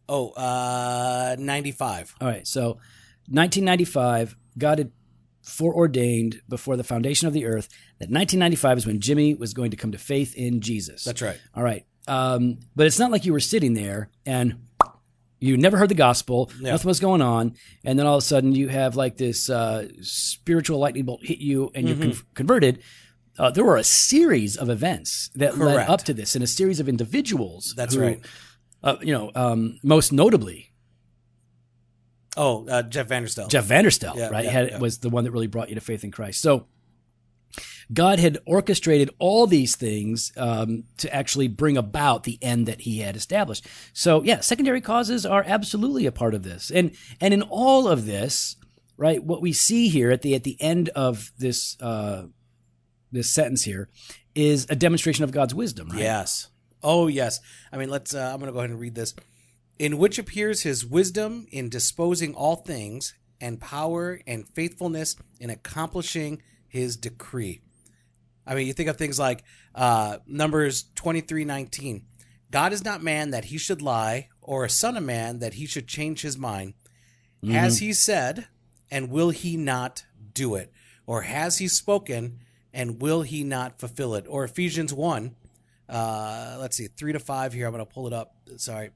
Oh, 0.07 0.29
uh, 0.31 1.35
95. 1.37 2.15
All 2.19 2.27
right. 2.27 2.47
So 2.47 2.79
1995, 3.27 4.35
God 4.57 4.79
had 4.79 4.91
foreordained 5.43 6.41
before 6.49 6.75
the 6.77 6.83
foundation 6.83 7.27
of 7.27 7.33
the 7.33 7.45
earth 7.45 7.69
that 7.99 8.09
1995 8.09 8.77
is 8.79 8.87
when 8.87 8.99
Jimmy 8.99 9.35
was 9.35 9.53
going 9.53 9.71
to 9.71 9.77
come 9.77 9.91
to 9.91 9.97
faith 9.97 10.35
in 10.35 10.61
Jesus. 10.61 11.03
That's 11.03 11.21
right. 11.21 11.39
All 11.55 11.63
right. 11.63 11.85
Um, 12.07 12.59
but 12.75 12.87
it's 12.87 12.97
not 12.97 13.11
like 13.11 13.25
you 13.25 13.33
were 13.33 13.39
sitting 13.39 13.75
there 13.75 14.09
and 14.25 14.65
you 15.39 15.57
never 15.57 15.77
heard 15.77 15.89
the 15.89 15.95
gospel, 15.95 16.51
Yeah. 16.59 16.71
nothing 16.71 16.87
was 16.87 16.99
going 16.99 17.21
on, 17.21 17.55
and 17.85 17.97
then 17.97 18.05
all 18.05 18.15
of 18.17 18.23
a 18.23 18.25
sudden 18.25 18.53
you 18.55 18.67
have 18.67 18.95
like 18.95 19.17
this 19.17 19.49
uh, 19.49 19.87
spiritual 20.01 20.79
lightning 20.79 21.05
bolt 21.05 21.21
hit 21.25 21.39
you 21.39 21.71
and 21.73 21.87
you're 21.87 21.97
Mm-hmm. 21.97 22.11
con- 22.11 22.25
converted. 22.35 22.79
Uh, 23.37 23.49
there 23.49 23.63
were 23.63 23.77
a 23.77 23.83
series 23.85 24.57
of 24.57 24.69
events 24.69 25.29
that 25.35 25.57
led 25.57 25.87
up 25.89 26.03
to 26.03 26.13
this, 26.13 26.35
and 26.35 26.43
a 26.43 26.47
series 26.47 26.79
of 26.81 26.89
individuals. 26.89 27.73
That's 27.77 27.95
who, 27.95 28.01
right. 28.01 28.25
Uh, 28.83 28.97
you 29.01 29.13
know, 29.13 29.31
um, 29.35 29.79
most 29.83 30.11
notably 30.11 30.65
Oh, 32.37 32.67
uh, 32.67 32.83
Jeff 32.83 33.07
Vanderstelt. 33.07 33.49
Jeff 33.49 33.65
Vanderstelt, 33.65 34.15
Yeah, 34.15 34.29
right? 34.29 34.45
yeah, 34.45 34.51
had. 34.51 34.81
Was 34.81 34.99
the 34.99 35.09
one 35.09 35.23
that 35.23 35.31
really 35.31 35.47
brought 35.47 35.69
you 35.69 35.75
to 35.75 35.81
faith 35.81 36.03
in 36.03 36.11
Christ. 36.11 36.41
So 36.41 36.67
God 37.91 38.19
had 38.19 38.37
orchestrated 38.45 39.09
all 39.17 39.47
these 39.47 39.75
things 39.75 40.31
um, 40.37 40.83
to 40.97 41.13
actually 41.13 41.47
bring 41.47 41.77
about 41.77 42.23
the 42.23 42.37
end 42.41 42.67
that 42.67 42.81
He 42.81 42.99
had 42.99 43.15
established. 43.15 43.65
So 43.93 44.23
yeah, 44.23 44.41
secondary 44.41 44.81
causes 44.81 45.25
are 45.25 45.43
absolutely 45.45 46.05
a 46.05 46.11
part 46.11 46.33
of 46.33 46.43
this, 46.43 46.71
and 46.71 46.91
and 47.19 47.33
in 47.33 47.41
all 47.43 47.87
of 47.87 48.05
this, 48.05 48.55
right? 48.97 49.23
What 49.23 49.41
we 49.41 49.53
see 49.53 49.89
here 49.89 50.11
at 50.11 50.21
the 50.21 50.35
at 50.35 50.43
the 50.43 50.57
end 50.61 50.89
of 50.89 51.31
this 51.37 51.79
uh, 51.81 52.25
this 53.11 53.33
sentence 53.33 53.63
here 53.63 53.89
is 54.35 54.67
a 54.69 54.75
demonstration 54.75 55.23
of 55.23 55.31
God's 55.31 55.55
wisdom, 55.55 55.89
right? 55.89 55.99
Yes. 55.99 56.47
Oh, 56.81 57.07
yes. 57.07 57.39
I 57.71 57.77
mean, 57.77 57.89
let's. 57.89 58.13
Uh, 58.13 58.31
I'm 58.31 58.39
going 58.39 58.47
to 58.47 58.53
go 58.53 58.59
ahead 58.59 58.69
and 58.69 58.79
read 58.79 58.95
this. 58.95 59.13
In 59.77 59.97
which 59.97 60.19
appears 60.19 60.61
his 60.61 60.85
wisdom 60.85 61.47
in 61.51 61.69
disposing 61.69 62.35
all 62.35 62.57
things, 62.57 63.13
and 63.41 63.59
power 63.59 64.19
and 64.27 64.47
faithfulness 64.49 65.15
in 65.39 65.49
accomplishing 65.49 66.41
his 66.67 66.97
decree. 66.97 67.61
I 68.49 68.55
mean, 68.55 68.67
you 68.67 68.73
think 68.73 68.89
of 68.89 68.97
things 68.97 69.19
like 69.19 69.43
uh, 69.75 70.17
Numbers 70.25 70.85
twenty 70.95 71.21
three 71.21 71.45
nineteen. 71.45 72.03
God 72.51 72.73
is 72.73 72.83
not 72.83 73.03
man 73.03 73.29
that 73.29 73.45
he 73.45 73.57
should 73.57 73.81
lie, 73.81 74.29
or 74.41 74.65
a 74.65 74.69
son 74.69 74.97
of 74.97 75.03
man 75.03 75.39
that 75.39 75.53
he 75.53 75.67
should 75.67 75.87
change 75.87 76.21
his 76.21 76.37
mind. 76.37 76.73
Has 77.47 77.77
he 77.77 77.93
said, 77.93 78.47
and 78.91 79.09
will 79.09 79.29
he 79.29 79.55
not 79.55 80.03
do 80.33 80.55
it? 80.55 80.71
Or 81.05 81.21
has 81.21 81.59
he 81.59 81.67
spoken 81.67 82.39
and 82.73 83.01
will 83.01 83.21
he 83.21 83.43
not 83.43 83.79
fulfill 83.79 84.15
it? 84.15 84.25
Or 84.27 84.43
Ephesians 84.43 84.93
1, 84.93 85.35
uh, 85.87 86.57
let's 86.59 86.75
see, 86.75 86.87
3 86.87 87.13
to 87.13 87.19
5 87.19 87.53
here. 87.53 87.65
I'm 87.65 87.73
going 87.73 87.85
to 87.85 87.91
pull 87.91 88.07
it 88.07 88.13
up. 88.13 88.35
Sorry. 88.57 88.89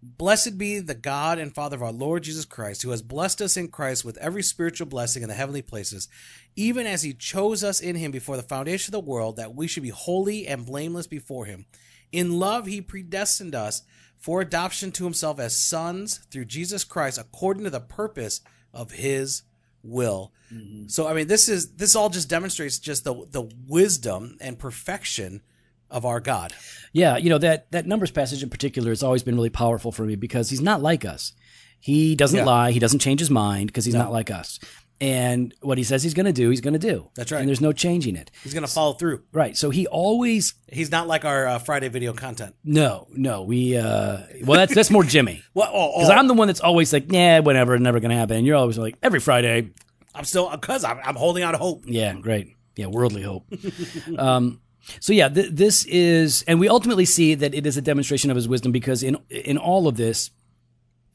Blessed 0.00 0.58
be 0.58 0.78
the 0.78 0.94
God 0.94 1.38
and 1.38 1.52
Father 1.52 1.76
of 1.76 1.82
our 1.82 1.92
Lord 1.92 2.22
Jesus 2.22 2.44
Christ, 2.44 2.82
who 2.82 2.90
has 2.90 3.02
blessed 3.02 3.40
us 3.40 3.56
in 3.56 3.68
Christ 3.68 4.04
with 4.04 4.16
every 4.18 4.42
spiritual 4.42 4.86
blessing 4.86 5.22
in 5.22 5.28
the 5.28 5.34
heavenly 5.34 5.62
places, 5.62 6.08
even 6.54 6.86
as 6.86 7.02
he 7.02 7.12
chose 7.12 7.64
us 7.64 7.80
in 7.80 7.96
him 7.96 8.12
before 8.12 8.36
the 8.36 8.42
foundation 8.42 8.94
of 8.94 9.04
the 9.04 9.10
world, 9.10 9.36
that 9.36 9.54
we 9.54 9.66
should 9.66 9.82
be 9.82 9.88
holy 9.88 10.46
and 10.46 10.66
blameless 10.66 11.08
before 11.08 11.46
him. 11.46 11.66
In 12.12 12.38
love, 12.38 12.66
he 12.66 12.80
predestined 12.80 13.54
us 13.54 13.82
for 14.16 14.40
adoption 14.40 14.92
to 14.92 15.04
himself 15.04 15.38
as 15.40 15.56
sons 15.56 16.20
through 16.30 16.44
Jesus 16.44 16.84
Christ, 16.84 17.18
according 17.18 17.64
to 17.64 17.70
the 17.70 17.80
purpose 17.80 18.40
of 18.72 18.92
his 18.92 19.42
will. 19.82 20.32
Mm-hmm. 20.52 20.88
So, 20.88 21.08
I 21.08 21.14
mean, 21.14 21.26
this 21.26 21.48
is 21.48 21.74
this 21.74 21.96
all 21.96 22.08
just 22.08 22.28
demonstrates 22.28 22.78
just 22.78 23.04
the 23.04 23.26
the 23.30 23.50
wisdom 23.66 24.36
and 24.40 24.58
perfection 24.58 25.42
of 25.90 26.04
our 26.04 26.20
God. 26.20 26.52
Yeah, 26.92 27.16
you 27.16 27.30
know 27.30 27.38
that 27.38 27.70
that 27.72 27.86
numbers 27.86 28.10
passage 28.10 28.42
in 28.42 28.50
particular 28.50 28.90
has 28.90 29.02
always 29.02 29.22
been 29.22 29.34
really 29.36 29.50
powerful 29.50 29.92
for 29.92 30.04
me 30.04 30.16
because 30.16 30.50
he's 30.50 30.60
not 30.60 30.82
like 30.82 31.04
us. 31.04 31.32
He 31.80 32.16
doesn't 32.16 32.38
Yeah. 32.38 32.44
lie. 32.44 32.70
He 32.72 32.78
doesn't 32.80 32.98
change 33.00 33.20
his 33.20 33.30
mind 33.30 33.68
because 33.68 33.84
he's 33.84 33.94
not 33.94 34.10
like 34.12 34.30
us. 34.30 34.58
And 35.00 35.54
what 35.60 35.78
he 35.78 35.84
says 35.84 36.02
he's 36.02 36.14
going 36.14 36.26
to 36.26 36.32
do, 36.32 36.50
he's 36.50 36.60
going 36.60 36.72
to 36.72 36.78
do. 36.80 37.08
That's 37.14 37.30
right. 37.30 37.38
And 37.38 37.46
there's 37.48 37.60
no 37.60 37.70
changing 37.72 38.16
it. 38.16 38.32
He's 38.42 38.52
going 38.52 38.66
to 38.66 38.72
follow 38.72 38.94
through. 38.94 39.22
Right. 39.32 39.56
So 39.56 39.70
he 39.70 39.86
always 39.86 40.54
He's 40.72 40.90
not 40.90 41.06
like 41.06 41.24
our 41.24 41.46
uh, 41.46 41.58
Friday 41.60 41.86
video 41.88 42.12
content. 42.12 42.56
no, 42.64 43.06
no. 43.12 43.44
We 43.44 43.76
uh 43.76 44.18
well 44.44 44.58
that's 44.58 44.74
that's 44.74 44.90
more 44.90 45.04
Jimmy. 45.04 45.42
Well, 45.54 45.70
oh, 45.72 45.92
Because 45.98 46.10
oh, 46.10 46.14
I'm 46.14 46.26
the 46.26 46.34
one 46.34 46.48
that's 46.48 46.58
always 46.60 46.92
like, 46.92 47.12
nah, 47.12 47.40
whatever, 47.42 47.78
never 47.78 48.00
going 48.00 48.10
to 48.10 48.16
happen. 48.16 48.38
And 48.38 48.46
you're 48.46 48.56
always 48.56 48.76
like, 48.76 48.96
every 49.00 49.20
Friday, 49.20 49.70
I'm 50.16 50.24
still 50.24 50.50
because 50.50 50.82
I'm, 50.82 50.98
I'm 51.04 51.14
holding 51.14 51.44
out 51.44 51.54
hope. 51.54 51.84
Yeah, 51.86 52.14
great. 52.14 52.56
Yeah, 52.74 52.86
worldly 52.86 53.22
hope. 53.22 53.46
um, 54.18 54.60
so 55.00 55.12
yeah, 55.12 55.28
th- 55.28 55.50
this 55.52 55.84
is, 55.86 56.44
and 56.46 56.60
we 56.60 56.68
ultimately 56.68 57.04
see 57.04 57.34
that 57.34 57.54
it 57.54 57.66
is 57.66 57.76
a 57.76 57.82
demonstration 57.82 58.30
of 58.30 58.36
His 58.36 58.48
wisdom 58.48 58.72
because 58.72 59.02
in 59.02 59.18
in 59.30 59.58
all 59.58 59.88
of 59.88 59.96
this, 59.96 60.30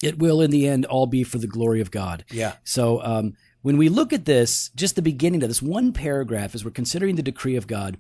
it 0.02 0.20
will 0.20 0.42
in 0.42 0.52
the 0.52 0.68
end 0.68 0.86
all 0.86 1.08
be 1.08 1.24
for 1.24 1.38
the 1.38 1.48
glory 1.48 1.82
of 1.82 1.92
God. 1.92 2.26
Yeah. 2.32 2.54
So 2.64 3.04
um, 3.04 3.36
when 3.62 3.78
we 3.78 3.90
look 3.90 4.14
at 4.14 4.26
this, 4.26 4.70
just 4.76 4.96
the 4.96 5.02
beginning 5.02 5.42
of 5.44 5.50
this 5.50 5.62
one 5.62 5.94
paragraph, 5.94 6.54
as 6.54 6.64
we're 6.64 6.72
considering 6.72 7.16
the 7.16 7.24
decree 7.24 7.56
of 7.56 7.66
God, 7.66 7.98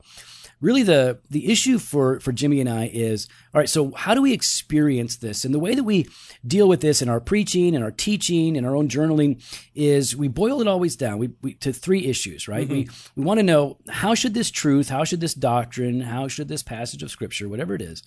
really 0.64 0.82
the 0.82 1.20
the 1.30 1.52
issue 1.52 1.78
for 1.78 2.20
for 2.22 2.32
Jimmy 2.32 2.62
and 2.62 2.70
I 2.70 2.90
is 2.92 3.28
all 3.54 3.60
right. 3.60 3.70
So 3.70 3.92
how 3.92 4.16
do 4.16 4.22
we 4.22 4.32
experience 4.32 5.18
this? 5.18 5.44
And 5.44 5.54
the 5.54 5.60
way 5.60 5.76
that 5.76 5.84
we 5.84 6.08
deal 6.48 6.68
with 6.68 6.80
this 6.82 7.02
in 7.02 7.10
our 7.10 7.20
preaching 7.20 7.76
and 7.76 7.84
our 7.84 7.92
teaching 7.92 8.56
and 8.58 8.66
our 8.66 8.76
own 8.76 8.88
journaling 8.88 9.44
is 9.76 10.16
we 10.16 10.30
boil 10.30 10.62
it 10.62 10.68
always 10.68 10.96
down 10.96 11.20
we, 11.20 11.32
we, 11.42 11.54
to 11.56 11.74
three 11.74 12.06
issues. 12.06 12.48
Right? 12.48 12.68
We 12.68 12.90
we 13.16 13.24
want 13.24 13.40
to 13.40 13.44
know 13.44 13.78
how 13.90 14.16
should 14.16 14.34
this 14.34 14.50
truth, 14.50 14.90
how 14.90 15.04
should 15.04 15.20
this 15.20 15.34
doctrine, 15.34 16.02
how 16.02 16.28
should 16.28 16.48
this 16.48 16.64
passage 16.64 17.04
of 17.04 17.12
scripture, 17.12 17.50
whatever 17.50 17.76
it 17.76 17.82
is, 17.82 18.02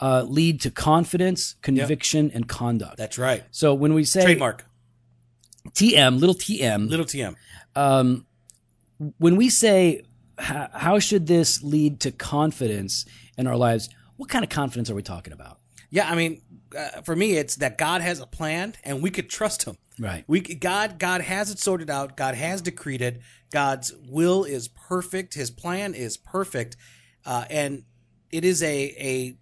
uh, 0.00 0.24
lead 0.26 0.62
to 0.62 0.70
confidence, 0.70 1.56
conviction, 1.60 2.30
and 2.32 2.48
conduct. 2.48 2.96
That's 2.96 3.18
right. 3.18 3.44
so 3.50 3.74
when 3.74 3.92
we 3.94 4.04
say 4.04 4.22
Trademark. 4.22 4.64
TM, 5.72 6.18
little 6.18 6.34
TM, 6.34 6.88
Little 6.88 7.04
TM. 7.04 7.36
um, 7.76 8.26
when 9.18 9.36
we 9.36 9.50
say 9.50 10.02
how, 10.40 10.68
how 10.72 10.98
should 10.98 11.26
this 11.26 11.62
lead 11.62 12.00
to 12.00 12.10
confidence 12.10 13.04
in 13.36 13.46
our 13.46 13.56
lives, 13.56 13.88
what 14.16 14.28
kind 14.28 14.44
of 14.44 14.50
confidence 14.50 14.90
are 14.90 14.94
we 14.94 15.02
talking 15.02 15.32
about? 15.32 15.60
Yeah, 15.90 16.08
I 16.08 16.14
mean, 16.14 16.42
uh, 16.76 17.02
for 17.02 17.16
me, 17.16 17.36
it's 17.36 17.56
that 17.56 17.76
God 17.78 18.00
has 18.00 18.20
a 18.20 18.26
plan 18.26 18.74
and 18.84 19.02
we 19.02 19.10
could 19.10 19.28
trust 19.28 19.64
Him. 19.64 19.76
Right. 19.98 20.24
We 20.26 20.40
God 20.40 20.98
God 20.98 21.20
has 21.20 21.50
it 21.50 21.58
sorted 21.58 21.90
out. 21.90 22.16
God 22.16 22.34
has 22.34 22.62
decreed 22.62 23.02
it. 23.02 23.20
God's 23.52 23.92
will 24.08 24.44
is 24.44 24.68
perfect. 24.68 25.34
His 25.34 25.50
plan 25.50 25.94
is 25.94 26.16
perfect, 26.16 26.76
uh, 27.26 27.44
and 27.50 27.82
it 28.30 28.44
is 28.44 28.62
a 28.62 28.94
a 28.98 29.36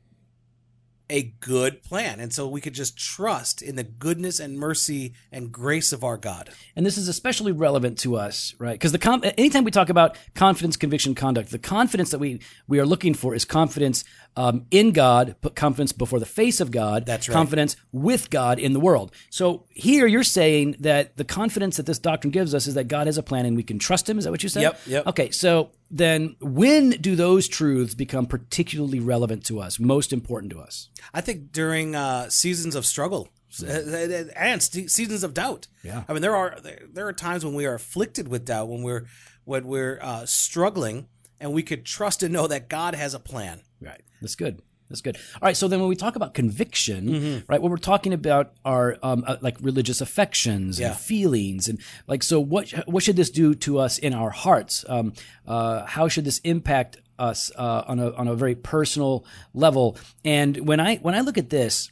a 1.11 1.35
good 1.41 1.83
plan. 1.83 2.21
And 2.21 2.33
so 2.33 2.47
we 2.47 2.61
could 2.61 2.75
just 2.75 2.99
trust 2.99 3.63
in 3.63 3.77
the 3.77 3.83
goodness 3.83 4.41
and 4.41 4.59
mercy 4.59 5.15
and 5.33 5.51
grace 5.51 5.93
of 5.93 6.05
our 6.05 6.17
God. 6.17 6.51
And 6.77 6.85
this 6.85 6.99
is 6.99 7.09
especially 7.09 7.53
relevant 7.53 7.99
to 8.01 8.17
us, 8.17 8.55
right? 8.59 8.73
Because 8.73 8.93
the 8.93 8.99
com- 8.99 9.23
anytime 9.25 9.65
we 9.65 9.71
talk 9.71 9.89
about 9.89 10.17
confidence, 10.35 10.77
conviction, 10.77 11.15
conduct, 11.15 11.51
the 11.51 11.59
confidence 11.59 12.11
that 12.11 12.19
we 12.19 12.41
we 12.67 12.79
are 12.79 12.87
looking 12.87 13.15
for 13.15 13.35
is 13.35 13.45
confidence 13.45 14.05
um, 14.37 14.67
in 14.71 14.93
God, 14.93 15.37
put 15.41 15.57
confidence 15.57 15.93
before 15.93 16.21
the 16.21 16.27
face 16.27 16.61
of 16.61 16.71
God. 16.71 17.07
That's 17.07 17.29
right. 17.29 17.35
Confidence 17.35 17.77
with 17.91 18.31
God 18.31 18.59
in 18.59 18.73
the 18.73 18.81
world. 18.81 19.13
So 19.31 19.65
here 19.71 20.07
you're 20.07 20.23
saying 20.23 20.77
that 20.81 21.17
the 21.17 21.25
confidence 21.25 21.79
that 21.79 21.87
this 21.87 21.99
doctrine 21.99 22.31
gives 22.31 22.55
us 22.55 22.67
is 22.67 22.75
that 22.75 22.85
God 22.85 23.07
has 23.07 23.19
a 23.19 23.23
plan 23.23 23.47
and 23.47 23.57
we 23.57 23.63
can 23.63 23.79
trust 23.79 24.09
Him. 24.09 24.19
Is 24.19 24.25
that 24.25 24.31
what 24.31 24.43
you 24.43 24.49
said? 24.49 24.63
Yep, 24.63 24.81
yep. 24.87 25.07
Okay, 25.09 25.31
so 25.31 25.71
then 25.91 26.37
when 26.41 26.91
do 26.91 27.17
those 27.17 27.49
truths 27.49 27.95
become 27.95 28.27
particularly 28.27 29.01
relevant 29.01 29.45
to 29.47 29.61
us, 29.61 29.79
most 29.79 30.13
important 30.13 30.53
to 30.53 30.61
us? 30.61 30.89
I 31.15 31.21
think 31.21 31.53
during 31.53 31.95
uh, 31.95 32.29
seasons 32.29 32.75
of 32.75 32.85
struggle 32.85 33.31
uh, 33.63 34.25
and 34.37 34.63
seasons 34.63 35.23
of 35.25 35.35
doubt. 35.35 35.69
Yeah. 35.83 36.05
I 36.09 36.13
mean, 36.13 36.23
there 36.23 36.37
are 36.37 36.59
there 36.61 37.07
are 37.07 37.13
times 37.13 37.45
when 37.45 37.55
we 37.55 37.67
are 37.67 37.75
afflicted 37.75 38.29
with 38.29 38.45
doubt, 38.45 38.69
when 38.69 38.83
we're 38.83 39.07
when 39.45 39.67
we're 39.67 39.99
uh, 40.03 40.27
struggling, 40.27 41.09
and 41.41 41.53
we 41.53 41.63
could 41.63 41.85
trust 41.85 42.23
and 42.23 42.33
know 42.33 42.47
that 42.47 42.69
God 42.69 42.95
has 42.95 43.15
a 43.15 43.19
plan. 43.19 43.63
Right. 43.81 44.03
That's 44.21 44.35
good. 44.35 44.61
That's 44.89 45.01
good. 45.03 45.17
All 45.35 45.41
right. 45.47 45.57
So 45.57 45.69
then, 45.69 45.81
when 45.81 45.89
we 45.89 45.97
talk 45.97 46.17
about 46.17 46.33
conviction, 46.35 47.09
Mm-hmm. 47.09 47.39
right, 47.53 47.61
what 47.61 47.71
we're 47.71 47.77
talking 47.77 48.13
about 48.15 48.53
are 48.65 48.97
um, 49.03 49.23
uh, 49.27 49.37
like 49.43 49.57
religious 49.61 50.01
affections 50.01 50.81
Yeah. 50.81 50.89
and 50.89 50.97
feelings, 50.97 51.69
and 51.69 51.79
like 52.07 52.23
so. 52.23 52.41
What 52.41 52.71
what 52.89 53.03
should 53.03 53.17
this 53.17 53.31
do 53.31 53.55
to 53.57 53.79
us 53.79 53.99
in 53.99 54.15
our 54.15 54.31
hearts? 54.31 54.85
Um, 54.89 55.13
uh, 55.47 55.85
how 55.85 56.09
should 56.09 56.25
this 56.25 56.39
impact 56.39 56.99
us 57.19 57.51
uh, 57.57 57.85
on 57.87 57.99
a 57.99 58.13
on 58.15 58.29
a 58.29 58.35
very 58.35 58.55
personal 58.55 59.27
level? 59.53 59.97
And 60.25 60.67
when 60.67 60.81
I 60.81 60.97
when 60.97 61.15
I 61.15 61.21
look 61.21 61.37
at 61.37 61.51
this, 61.51 61.91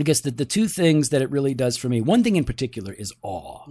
I 0.00 0.02
guess 0.02 0.20
the 0.20 0.32
the 0.32 0.44
two 0.44 0.66
things 0.66 1.10
that 1.10 1.22
it 1.22 1.30
really 1.30 1.54
does 1.54 1.76
for 1.76 1.88
me. 1.88 2.00
One 2.00 2.24
thing 2.24 2.34
in 2.36 2.44
particular 2.44 2.92
is 2.92 3.12
awe. 3.22 3.64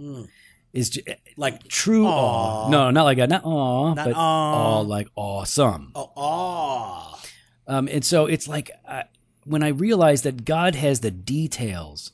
Is 0.72 0.88
j- 0.88 1.02
Like 1.36 1.68
true 1.68 2.06
awe. 2.06 2.70
No, 2.70 2.90
not 2.90 3.02
like 3.04 3.18
that. 3.18 3.28
Not 3.28 3.44
awe, 3.44 3.92
Not 3.92 4.06
but 4.06 4.14
awe. 4.16 4.78
awe 4.78 4.80
like 4.80 5.08
awesome. 5.16 5.92
oh, 5.94 6.10
awe. 6.16 7.18
Um, 7.66 7.88
and 7.90 8.04
so 8.04 8.26
it's 8.26 8.48
like 8.48 8.70
uh, 8.86 9.04
when 9.44 9.62
I 9.62 9.68
realize 9.68 10.22
that 10.22 10.44
God 10.44 10.74
has 10.74 11.00
the 11.00 11.10
details 11.10 12.12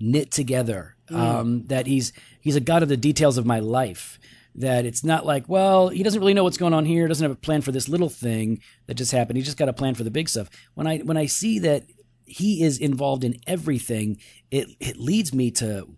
knit 0.00 0.30
together, 0.30 0.96
um, 1.10 1.66
that 1.66 1.86
He's 1.86 2.12
He's 2.40 2.56
a 2.56 2.60
God 2.60 2.82
of 2.82 2.88
the 2.88 2.96
details 2.96 3.38
of 3.38 3.46
my 3.46 3.60
life. 3.60 4.18
That 4.56 4.84
it's 4.84 5.02
not 5.02 5.26
like, 5.26 5.48
well, 5.48 5.88
He 5.88 6.02
doesn't 6.02 6.20
really 6.20 6.34
know 6.34 6.44
what's 6.44 6.58
going 6.58 6.74
on 6.74 6.84
here. 6.84 7.08
Doesn't 7.08 7.24
have 7.24 7.36
a 7.36 7.40
plan 7.40 7.62
for 7.62 7.72
this 7.72 7.88
little 7.88 8.08
thing 8.08 8.60
that 8.86 8.94
just 8.94 9.12
happened. 9.12 9.36
He 9.36 9.42
just 9.42 9.56
got 9.56 9.68
a 9.68 9.72
plan 9.72 9.94
for 9.94 10.04
the 10.04 10.10
big 10.10 10.28
stuff. 10.28 10.48
When 10.74 10.86
I 10.86 10.98
when 10.98 11.16
I 11.16 11.26
see 11.26 11.58
that 11.60 11.84
He 12.26 12.62
is 12.62 12.78
involved 12.78 13.24
in 13.24 13.36
everything, 13.46 14.18
it 14.50 14.68
it 14.80 14.96
leads 14.96 15.32
me 15.32 15.50
to 15.52 15.88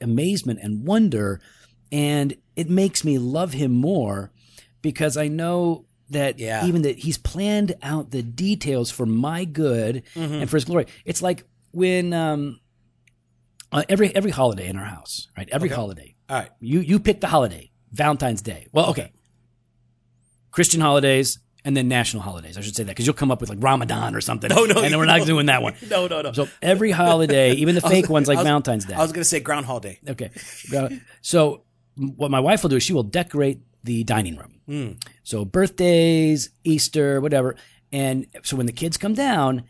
amazement 0.00 0.60
and 0.62 0.86
wonder, 0.86 1.40
and 1.90 2.36
it 2.54 2.70
makes 2.70 3.04
me 3.04 3.18
love 3.18 3.52
Him 3.52 3.72
more 3.72 4.30
because 4.82 5.16
I 5.16 5.28
know 5.28 5.85
that 6.10 6.38
Yeah. 6.38 6.66
even 6.66 6.82
that 6.82 6.98
he's 6.98 7.18
planned 7.18 7.74
out 7.82 8.10
the 8.10 8.22
details 8.22 8.90
for 8.90 9.06
my 9.06 9.44
good 9.44 10.02
and 10.14 10.48
for 10.48 10.56
his 10.56 10.64
glory. 10.64 10.86
It's 11.04 11.22
like 11.22 11.44
when 11.72 12.12
um, 12.12 12.60
uh, 13.72 13.82
every 13.88 14.14
every 14.14 14.30
holiday 14.30 14.68
in 14.68 14.76
our 14.76 14.84
house, 14.84 15.28
right? 15.36 15.48
Every 15.50 15.68
holiday, 15.68 16.14
All 16.28 16.38
right. 16.38 16.50
you 16.60 16.80
you 16.80 17.00
pick 17.00 17.20
the 17.20 17.26
holiday, 17.26 17.70
Valentine's 17.92 18.42
Day. 18.42 18.66
Well, 18.72 18.90
okay, 18.90 19.12
Christian 20.50 20.80
holidays 20.80 21.38
and 21.64 21.76
then 21.76 21.88
national 21.88 22.22
holidays. 22.22 22.56
I 22.56 22.60
should 22.60 22.76
say 22.76 22.84
that 22.84 22.90
because 22.92 23.06
you'll 23.06 23.14
come 23.14 23.30
up 23.32 23.40
with 23.40 23.50
like 23.50 23.58
Ramadan 23.60 24.14
or 24.14 24.20
something. 24.20 24.48
No, 24.54 24.64
no, 24.64 24.82
and 24.82 24.92
then 24.92 24.98
we're 24.98 25.04
not 25.06 25.18
no. 25.20 25.24
doing 25.26 25.46
that 25.46 25.62
one. 25.62 25.74
No, 25.90 26.06
no, 26.06 26.22
no. 26.22 26.32
So 26.32 26.48
every 26.62 26.92
holiday, 26.92 27.52
even 27.54 27.74
the 27.74 27.80
fake 27.94 28.08
ones 28.08 28.28
like 28.28 28.36
was- 28.38 28.44
Valentine's 28.46 28.84
Day. 28.84 28.94
I 28.94 29.02
was 29.02 29.10
going 29.12 29.22
to 29.22 29.28
say 29.28 29.40
Groundhog 29.40 29.82
Day. 29.82 29.98
Okay. 30.08 30.30
So 31.22 31.64
what 31.96 32.30
my 32.30 32.40
wife 32.40 32.62
will 32.62 32.70
do 32.70 32.76
is 32.76 32.82
she 32.84 32.92
will 32.92 33.02
decorate 33.02 33.60
the 33.82 34.04
dining 34.04 34.36
room. 34.36 34.55
Hmm. 34.66 34.92
So 35.22 35.44
birthdays, 35.44 36.50
Easter, 36.64 37.20
whatever. 37.20 37.56
And 37.92 38.26
so 38.42 38.56
when 38.56 38.66
the 38.66 38.72
kids 38.72 38.96
come 38.96 39.14
down, 39.14 39.62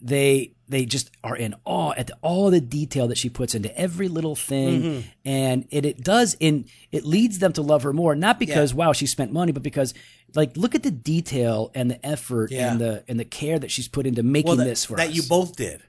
they 0.00 0.52
they 0.68 0.86
just 0.86 1.10
are 1.22 1.36
in 1.36 1.54
awe 1.64 1.92
at 1.96 2.06
the, 2.06 2.16
all 2.22 2.50
the 2.50 2.60
detail 2.60 3.08
that 3.08 3.18
she 3.18 3.28
puts 3.28 3.54
into 3.54 3.76
every 3.78 4.08
little 4.08 4.34
thing, 4.36 4.82
Mm-hmm. 4.82 5.08
and 5.24 5.66
it 5.70 5.84
it 5.84 6.02
does 6.02 6.36
in 6.40 6.66
it 6.92 7.04
leads 7.04 7.38
them 7.38 7.52
to 7.54 7.62
love 7.62 7.82
her 7.82 7.92
more. 7.92 8.14
Not 8.14 8.38
because 8.38 8.72
wow 8.74 8.92
she 8.92 9.06
spent 9.06 9.32
money, 9.32 9.52
but 9.52 9.62
because 9.62 9.92
like 10.34 10.56
look 10.56 10.74
at 10.74 10.82
the 10.82 10.90
detail 10.90 11.70
and 11.74 11.90
the 11.90 12.04
effort 12.06 12.50
Yeah. 12.50 12.70
and 12.72 12.80
the 12.80 13.04
and 13.08 13.18
the 13.18 13.24
care 13.24 13.58
that 13.58 13.70
she's 13.70 13.88
put 13.88 14.06
into 14.06 14.22
making 14.22 14.48
Well, 14.48 14.56
that, 14.58 14.64
this 14.64 14.84
for 14.84 14.96
that 14.96 15.08
us. 15.08 15.14
you 15.14 15.22
both 15.28 15.56
did. 15.56 15.82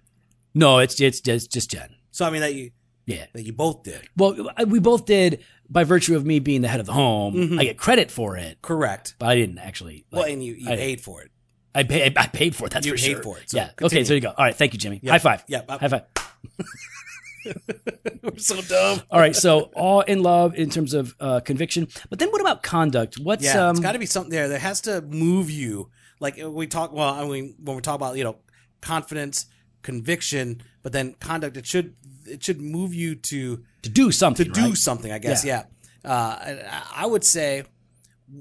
no, 0.53 0.79
it's 0.79 0.99
it's 0.99 1.21
just 1.21 1.51
just 1.51 1.69
Jen. 1.71 1.95
So 2.11 2.25
I 2.25 2.29
mean 2.29 2.41
that 2.41 2.53
you 2.55 2.71
Yeah. 3.05 3.25
that 3.33 3.43
you 3.43 3.53
both 3.53 3.83
did. 3.83 4.01
Well, 4.17 4.49
we 4.67 4.79
both 4.79 5.05
did 5.05 5.43
by 5.69 5.83
virtue 5.83 6.15
of 6.15 6.25
me 6.25 6.39
being 6.39 6.61
the 6.61 6.67
head 6.67 6.79
of 6.79 6.85
the 6.85 6.93
home. 6.93 7.33
Mm-hmm. 7.35 7.59
I 7.59 7.63
get 7.65 7.77
credit 7.77 8.11
for 8.11 8.37
it, 8.37 8.61
Correct. 8.61 9.15
but 9.19 9.27
I 9.27 9.35
didn't 9.35 9.59
actually. 9.59 10.05
Well, 10.11 10.23
and 10.23 10.43
you, 10.43 10.53
you 10.53 10.69
I- 10.71 10.75
paid 10.75 11.01
for 11.01 11.21
it. 11.21 11.31
I, 11.77 11.83
pay, 11.83 12.13
I 12.15 12.27
paid 12.27 12.55
for 12.55 12.67
it. 12.67 12.71
That's 12.71 12.85
You 12.87 12.93
for 12.93 12.97
paid 12.97 13.11
sure. 13.15 13.23
for 13.23 13.37
it, 13.37 13.49
so 13.49 13.57
yeah. 13.57 13.63
Okay. 13.65 13.73
continue. 13.75 14.05
So 14.05 14.13
you 14.13 14.21
go. 14.21 14.29
All 14.29 14.45
right. 14.45 14.55
Thank 14.55 14.71
you, 14.71 14.79
Jimmy. 14.79 15.01
High 15.05 15.19
five. 15.19 15.43
Yeah, 15.49 15.61
High 15.67 15.89
five. 15.89 16.03
We're 18.23 18.37
so 18.37 18.61
dumb. 18.61 19.01
All 19.11 19.19
right, 19.19 19.35
so 19.35 19.69
all 19.75 20.01
in 20.01 20.23
love 20.23 20.55
in 20.55 20.69
terms 20.69 20.93
of 20.93 21.13
uh, 21.19 21.41
conviction, 21.41 21.87
but 22.09 22.17
then 22.19 22.29
what 22.29 22.41
about 22.41 22.63
conduct? 22.63 23.15
What's 23.21 23.43
Yeah, 23.43 23.67
um, 23.67 23.71
it's 23.71 23.81
got 23.81 23.91
to 23.91 23.99
be 23.99 24.05
something 24.05 24.31
there 24.31 24.47
that 24.49 24.61
has 24.61 24.81
to 24.81 25.01
move 25.01 25.49
you. 25.51 25.91
Like 26.19 26.41
uh, 26.41 26.49
we 26.49 26.65
talk, 26.65 26.91
well, 26.91 27.13
I 27.13 27.27
mean, 27.27 27.55
when 27.61 27.75
we 27.75 27.81
talk 27.81 27.95
about 27.95 28.15
you 28.17 28.23
know 28.23 28.37
confidence, 28.81 29.45
conviction, 29.83 30.63
but 30.81 30.91
then 30.91 31.13
conduct, 31.19 31.57
it 31.57 31.65
should 31.67 31.95
it 32.27 32.43
should 32.43 32.61
move 32.61 32.93
you 32.93 33.15
to 33.15 33.63
to 33.83 33.89
do 33.89 34.11
something? 34.11 34.45
to 34.45 34.51
do 34.51 34.61
right? 34.61 34.75
something. 34.77 35.11
I 35.11 35.19
guess, 35.19 35.45
yeah. 35.45 35.63
Uh, 36.03 36.09
I- 36.09 36.83
I 37.03 37.05
would 37.05 37.23
say 37.23 37.63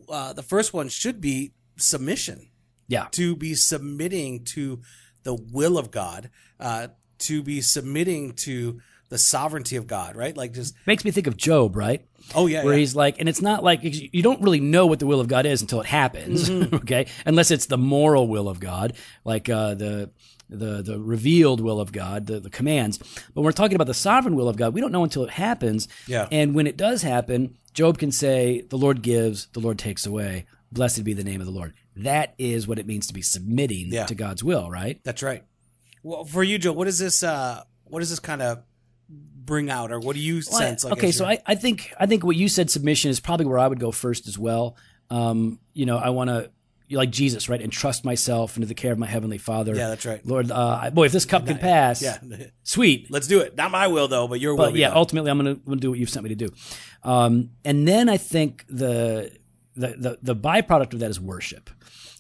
uh, 0.09 0.33
the 0.33 0.43
first 0.43 0.73
one 0.73 0.89
should 0.89 1.21
be 1.21 1.53
submission. 1.77 2.49
Yeah, 2.87 3.07
To 3.13 3.35
be 3.35 3.55
submitting 3.55 4.45
to 4.57 4.83
the 5.23 5.35
will 5.35 5.79
of 5.79 5.91
God, 5.91 6.29
uh, 6.61 6.89
to 7.21 7.43
be 7.43 7.63
submitting 7.63 8.35
to 8.35 8.81
the 9.09 9.19
sovereignty 9.19 9.77
of 9.77 9.87
God, 9.87 10.17
right? 10.17 10.37
Like 10.37 10.53
just 10.53 10.75
makes 10.87 11.05
me 11.05 11.11
think 11.11 11.27
of 11.27 11.37
Job, 11.37 11.77
right? 11.77 12.07
oh 12.35 12.47
yeah, 12.47 12.65
where 12.65 12.73
yeah. 12.75 12.79
he's 12.81 12.97
like, 12.97 13.19
and 13.19 13.29
it's 13.29 13.43
not 13.43 13.63
like 13.63 13.81
you 13.83 14.23
don't 14.23 14.41
really 14.41 14.61
know 14.61 14.87
what 14.87 14.99
the 14.99 15.07
will 15.07 15.21
of 15.21 15.29
God 15.29 15.47
is 15.47 15.61
until 15.61 15.81
it 15.81 15.87
happens, 15.87 16.49
okay? 16.73 17.07
Unless 17.27 17.51
it's 17.51 17.67
the 17.67 17.79
moral 17.79 18.29
will 18.29 18.49
of 18.49 18.61
God, 18.61 18.95
like 19.25 19.49
uh, 19.49 19.75
the 19.75 20.11
the 20.49 20.83
the 20.83 21.01
revealed 21.01 21.61
will 21.61 21.81
of 21.81 21.93
God, 21.93 22.27
the, 22.27 22.41
the 22.41 22.51
commands. 22.51 22.99
But 22.99 23.35
when 23.35 23.45
we're 23.45 23.53
talking 23.53 23.75
about 23.75 23.87
the 23.87 23.95
sovereign 23.95 24.37
will 24.37 24.49
of 24.49 24.57
God, 24.57 24.75
we 24.75 24.81
don't 24.81 24.93
know 24.93 25.05
until 25.05 25.25
it 25.25 25.31
happens. 25.31 25.89
Yeah. 26.07 26.29
And 26.31 26.55
when 26.55 26.67
it 26.67 26.77
does 26.77 27.03
happen, 27.03 27.57
Job 27.73 27.99
can 27.99 28.13
say, 28.13 28.63
"The 28.63 28.79
Lord 28.79 29.03
gives, 29.03 29.47
the 29.53 29.61
Lord 29.61 29.79
takes 29.79 30.07
away. 30.07 30.47
Blessed 30.73 31.05
be 31.05 31.13
the 31.13 31.25
name 31.25 31.41
of 31.41 31.47
the 31.47 31.53
Lord." 31.53 31.75
That 31.97 32.35
is 32.39 32.67
what 32.67 32.79
it 32.79 32.87
means 32.87 33.07
to 33.07 33.15
be 33.15 33.23
submitting 33.23 33.93
Yeah. 33.93 34.07
to 34.07 34.15
God's 34.15 34.43
will, 34.43 34.71
right? 34.71 35.01
That's 35.05 35.23
right. 35.23 35.45
Well, 36.03 36.25
for 36.25 36.43
you, 36.43 36.59
Joe, 36.59 36.73
what 36.73 36.89
is 36.89 36.99
this? 36.99 37.23
Uh, 37.23 37.63
what 37.85 38.01
does 38.01 38.11
this 38.11 38.19
kind 38.21 38.43
of 38.43 38.63
bring 39.45 39.71
out, 39.71 39.93
or 39.93 40.01
what 40.01 40.15
do 40.15 40.21
you 40.21 40.43
Well, 40.51 40.57
I- 40.61 40.65
sense? 40.65 40.85
Like 40.85 40.93
okay, 40.95 41.11
so 41.13 41.25
I, 41.25 41.39
I 41.47 41.55
think 41.55 41.93
I 41.99 42.07
think 42.07 42.25
what 42.25 42.37
you 42.37 42.49
said 42.49 42.71
submission 42.71 43.11
is 43.11 43.21
probably 43.21 43.47
where 43.47 43.59
I 43.59 43.67
would 43.69 43.81
go 43.81 43.91
first 43.93 44.27
as 44.29 44.39
well. 44.39 44.77
Um, 45.11 45.59
you 45.73 45.87
know, 45.87 45.97
I 45.99 46.11
want 46.11 46.31
to 46.31 46.51
like 46.91 47.11
Jesus, 47.11 47.49
right, 47.49 47.61
and 47.61 47.73
trust 47.73 48.05
myself 48.05 48.57
into 48.57 48.67
the 48.67 48.75
care 48.75 48.93
of 48.93 48.99
my 48.99 49.07
heavenly 49.07 49.39
Father. 49.39 49.75
yeah, 49.75 49.89
that's 49.89 50.07
right. 50.07 50.25
Lord, 50.25 50.51
uh, 50.51 50.91
boy, 50.91 51.07
if 51.07 51.13
this 51.13 51.25
cup 51.25 51.47
can 51.47 51.59
pass, 51.59 52.03
Yeah, 52.03 52.19
sweet. 52.63 53.11
let's 53.11 53.27
do 53.27 53.41
it. 53.41 53.57
Not 53.57 53.71
my 53.71 53.87
will 53.89 54.07
though, 54.07 54.29
but 54.29 54.39
your 54.41 54.55
will. 54.55 54.67
But 54.67 54.75
be 54.75 54.81
yeah, 54.81 54.89
done. 54.89 54.99
ultimately, 54.99 55.31
I'm 55.31 55.39
going 55.43 55.61
to 55.67 55.77
do 55.77 55.91
what 55.91 55.99
you've 55.99 56.11
sent 56.11 56.25
me 56.25 56.29
to 56.31 56.35
do. 56.37 56.49
Um, 57.03 57.51
and 57.65 57.89
then 57.89 58.09
I 58.09 58.17
think 58.17 58.65
the, 58.69 59.33
the 59.75 59.89
the 59.89 60.19
the 60.23 60.37
byproduct 60.37 60.93
of 60.93 61.01
that 61.01 61.11
is 61.11 61.21
worship. 61.21 61.71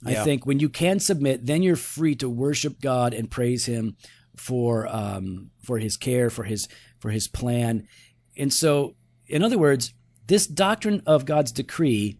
I 0.06 0.16
think 0.16 0.44
when 0.44 0.60
you 0.60 0.68
can 0.68 1.00
submit, 1.00 1.46
then 1.46 1.62
you're 1.62 1.76
free 1.76 2.14
to 2.16 2.28
worship 2.28 2.78
God 2.78 3.14
and 3.14 3.30
praise 3.30 3.64
Him 3.64 3.96
for 4.36 4.86
um, 4.86 5.50
for 5.62 5.78
His 5.78 5.96
care, 5.96 6.28
for 6.28 6.44
His 6.44 6.68
for 7.04 7.10
His 7.10 7.28
plan. 7.28 7.86
And 8.34 8.50
so, 8.50 8.94
in 9.26 9.42
other 9.42 9.58
words, 9.58 9.92
this 10.26 10.46
doctrine 10.46 11.02
of 11.04 11.26
God's 11.26 11.52
decree 11.52 12.18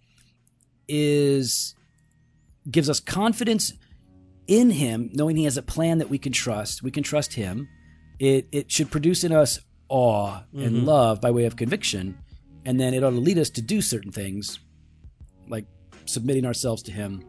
is 0.87 1.75
gives 2.71 2.91
us 2.91 3.01
confidence 3.01 3.73
in 4.47 4.69
Him, 4.69 5.09
knowing 5.15 5.37
He 5.37 5.45
has 5.45 5.57
a 5.57 5.63
plan 5.63 5.97
that 5.99 6.11
we 6.11 6.19
can 6.19 6.33
trust. 6.33 6.83
We 6.83 6.91
can 6.91 7.03
trust 7.03 7.33
Him. 7.33 7.67
It 8.19 8.47
it 8.53 8.71
should 8.71 8.91
produce 8.91 9.25
in 9.25 9.33
us 9.33 9.59
awe 9.89 10.43
and 10.53 10.77
mm-hmm. 10.77 10.85
love 10.85 11.23
by 11.23 11.31
way 11.31 11.47
of 11.47 11.57
conviction, 11.57 12.19
and 12.67 12.79
then 12.79 12.93
it 12.93 13.03
ought 13.03 13.13
to 13.13 13.17
lead 13.17 13.39
us 13.39 13.49
to 13.51 13.63
do 13.63 13.81
certain 13.81 14.13
things, 14.13 14.59
like 15.49 15.65
submitting 16.05 16.45
ourselves 16.45 16.83
to 16.83 16.93
Him 16.93 17.25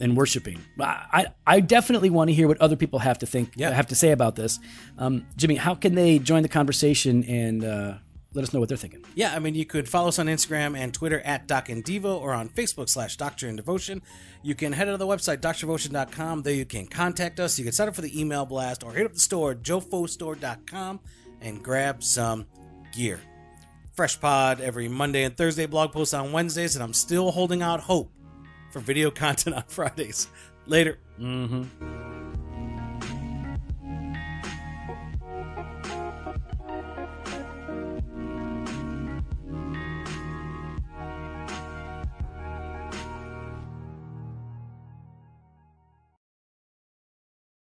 and 0.00 0.16
worshiping. 0.16 0.60
I 0.80 1.26
I, 1.46 1.60
definitely 1.60 2.10
want 2.10 2.28
to 2.28 2.34
hear 2.34 2.48
what 2.48 2.60
other 2.60 2.76
people 2.76 2.98
have 2.98 3.18
to 3.20 3.26
think, 3.26 3.50
Yeah. 3.56 3.70
have 3.70 3.86
to 3.88 3.94
say 3.94 4.10
about 4.12 4.36
this. 4.36 4.58
Um, 4.98 5.26
Jimmy, 5.36 5.54
how 5.56 5.74
can 5.74 5.94
they 5.94 6.18
join 6.18 6.42
the 6.42 6.48
conversation 6.48 7.24
and 7.24 7.64
uh, 7.64 7.94
let 8.34 8.42
us 8.42 8.52
know 8.52 8.60
what 8.60 8.68
they're 8.68 8.76
thinking? 8.76 9.02
Yeah, 9.14 9.34
I 9.34 9.38
mean, 9.38 9.54
you 9.54 9.64
could 9.64 9.88
follow 9.88 10.08
us 10.08 10.18
on 10.18 10.26
Instagram 10.26 10.76
and 10.76 10.92
Twitter 10.92 11.20
at 11.20 11.46
Doc 11.48 11.70
and 11.70 11.82
Devo 11.82 12.20
or 12.20 12.32
on 12.34 12.48
Facebook 12.50 12.88
slash 12.90 13.16
Doctrine 13.16 13.50
and 13.50 13.56
Devotion. 13.56 14.02
You 14.42 14.54
can 14.54 14.72
head 14.72 14.84
to 14.84 14.96
the 14.98 15.06
website, 15.06 15.38
drdevotion.com. 15.38 16.42
There 16.42 16.52
you 16.54 16.66
can 16.66 16.86
contact 16.86 17.40
us. 17.40 17.58
You 17.58 17.64
can 17.64 17.72
sign 17.72 17.88
up 17.88 17.94
for 17.94 18.02
the 18.02 18.20
email 18.20 18.44
blast 18.44 18.84
or 18.84 18.92
hit 18.92 19.06
up 19.06 19.14
the 19.14 19.20
store, 19.20 19.54
jofostore.com, 19.54 21.00
and 21.40 21.62
grab 21.62 22.02
some 22.02 22.46
gear. 22.92 23.20
Fresh 23.92 24.20
pod 24.20 24.60
every 24.60 24.88
Monday 24.88 25.24
and 25.24 25.34
Thursday, 25.34 25.64
blog 25.64 25.92
posts 25.92 26.12
on 26.12 26.30
Wednesdays, 26.32 26.76
and 26.76 26.82
I'm 26.82 26.92
still 26.92 27.30
holding 27.30 27.62
out 27.62 27.80
hope 27.80 28.12
for 28.76 28.80
video 28.80 29.10
content 29.10 29.56
on 29.56 29.62
Fridays. 29.68 30.28
Later. 30.66 30.98
Mm-hmm. 31.18 32.05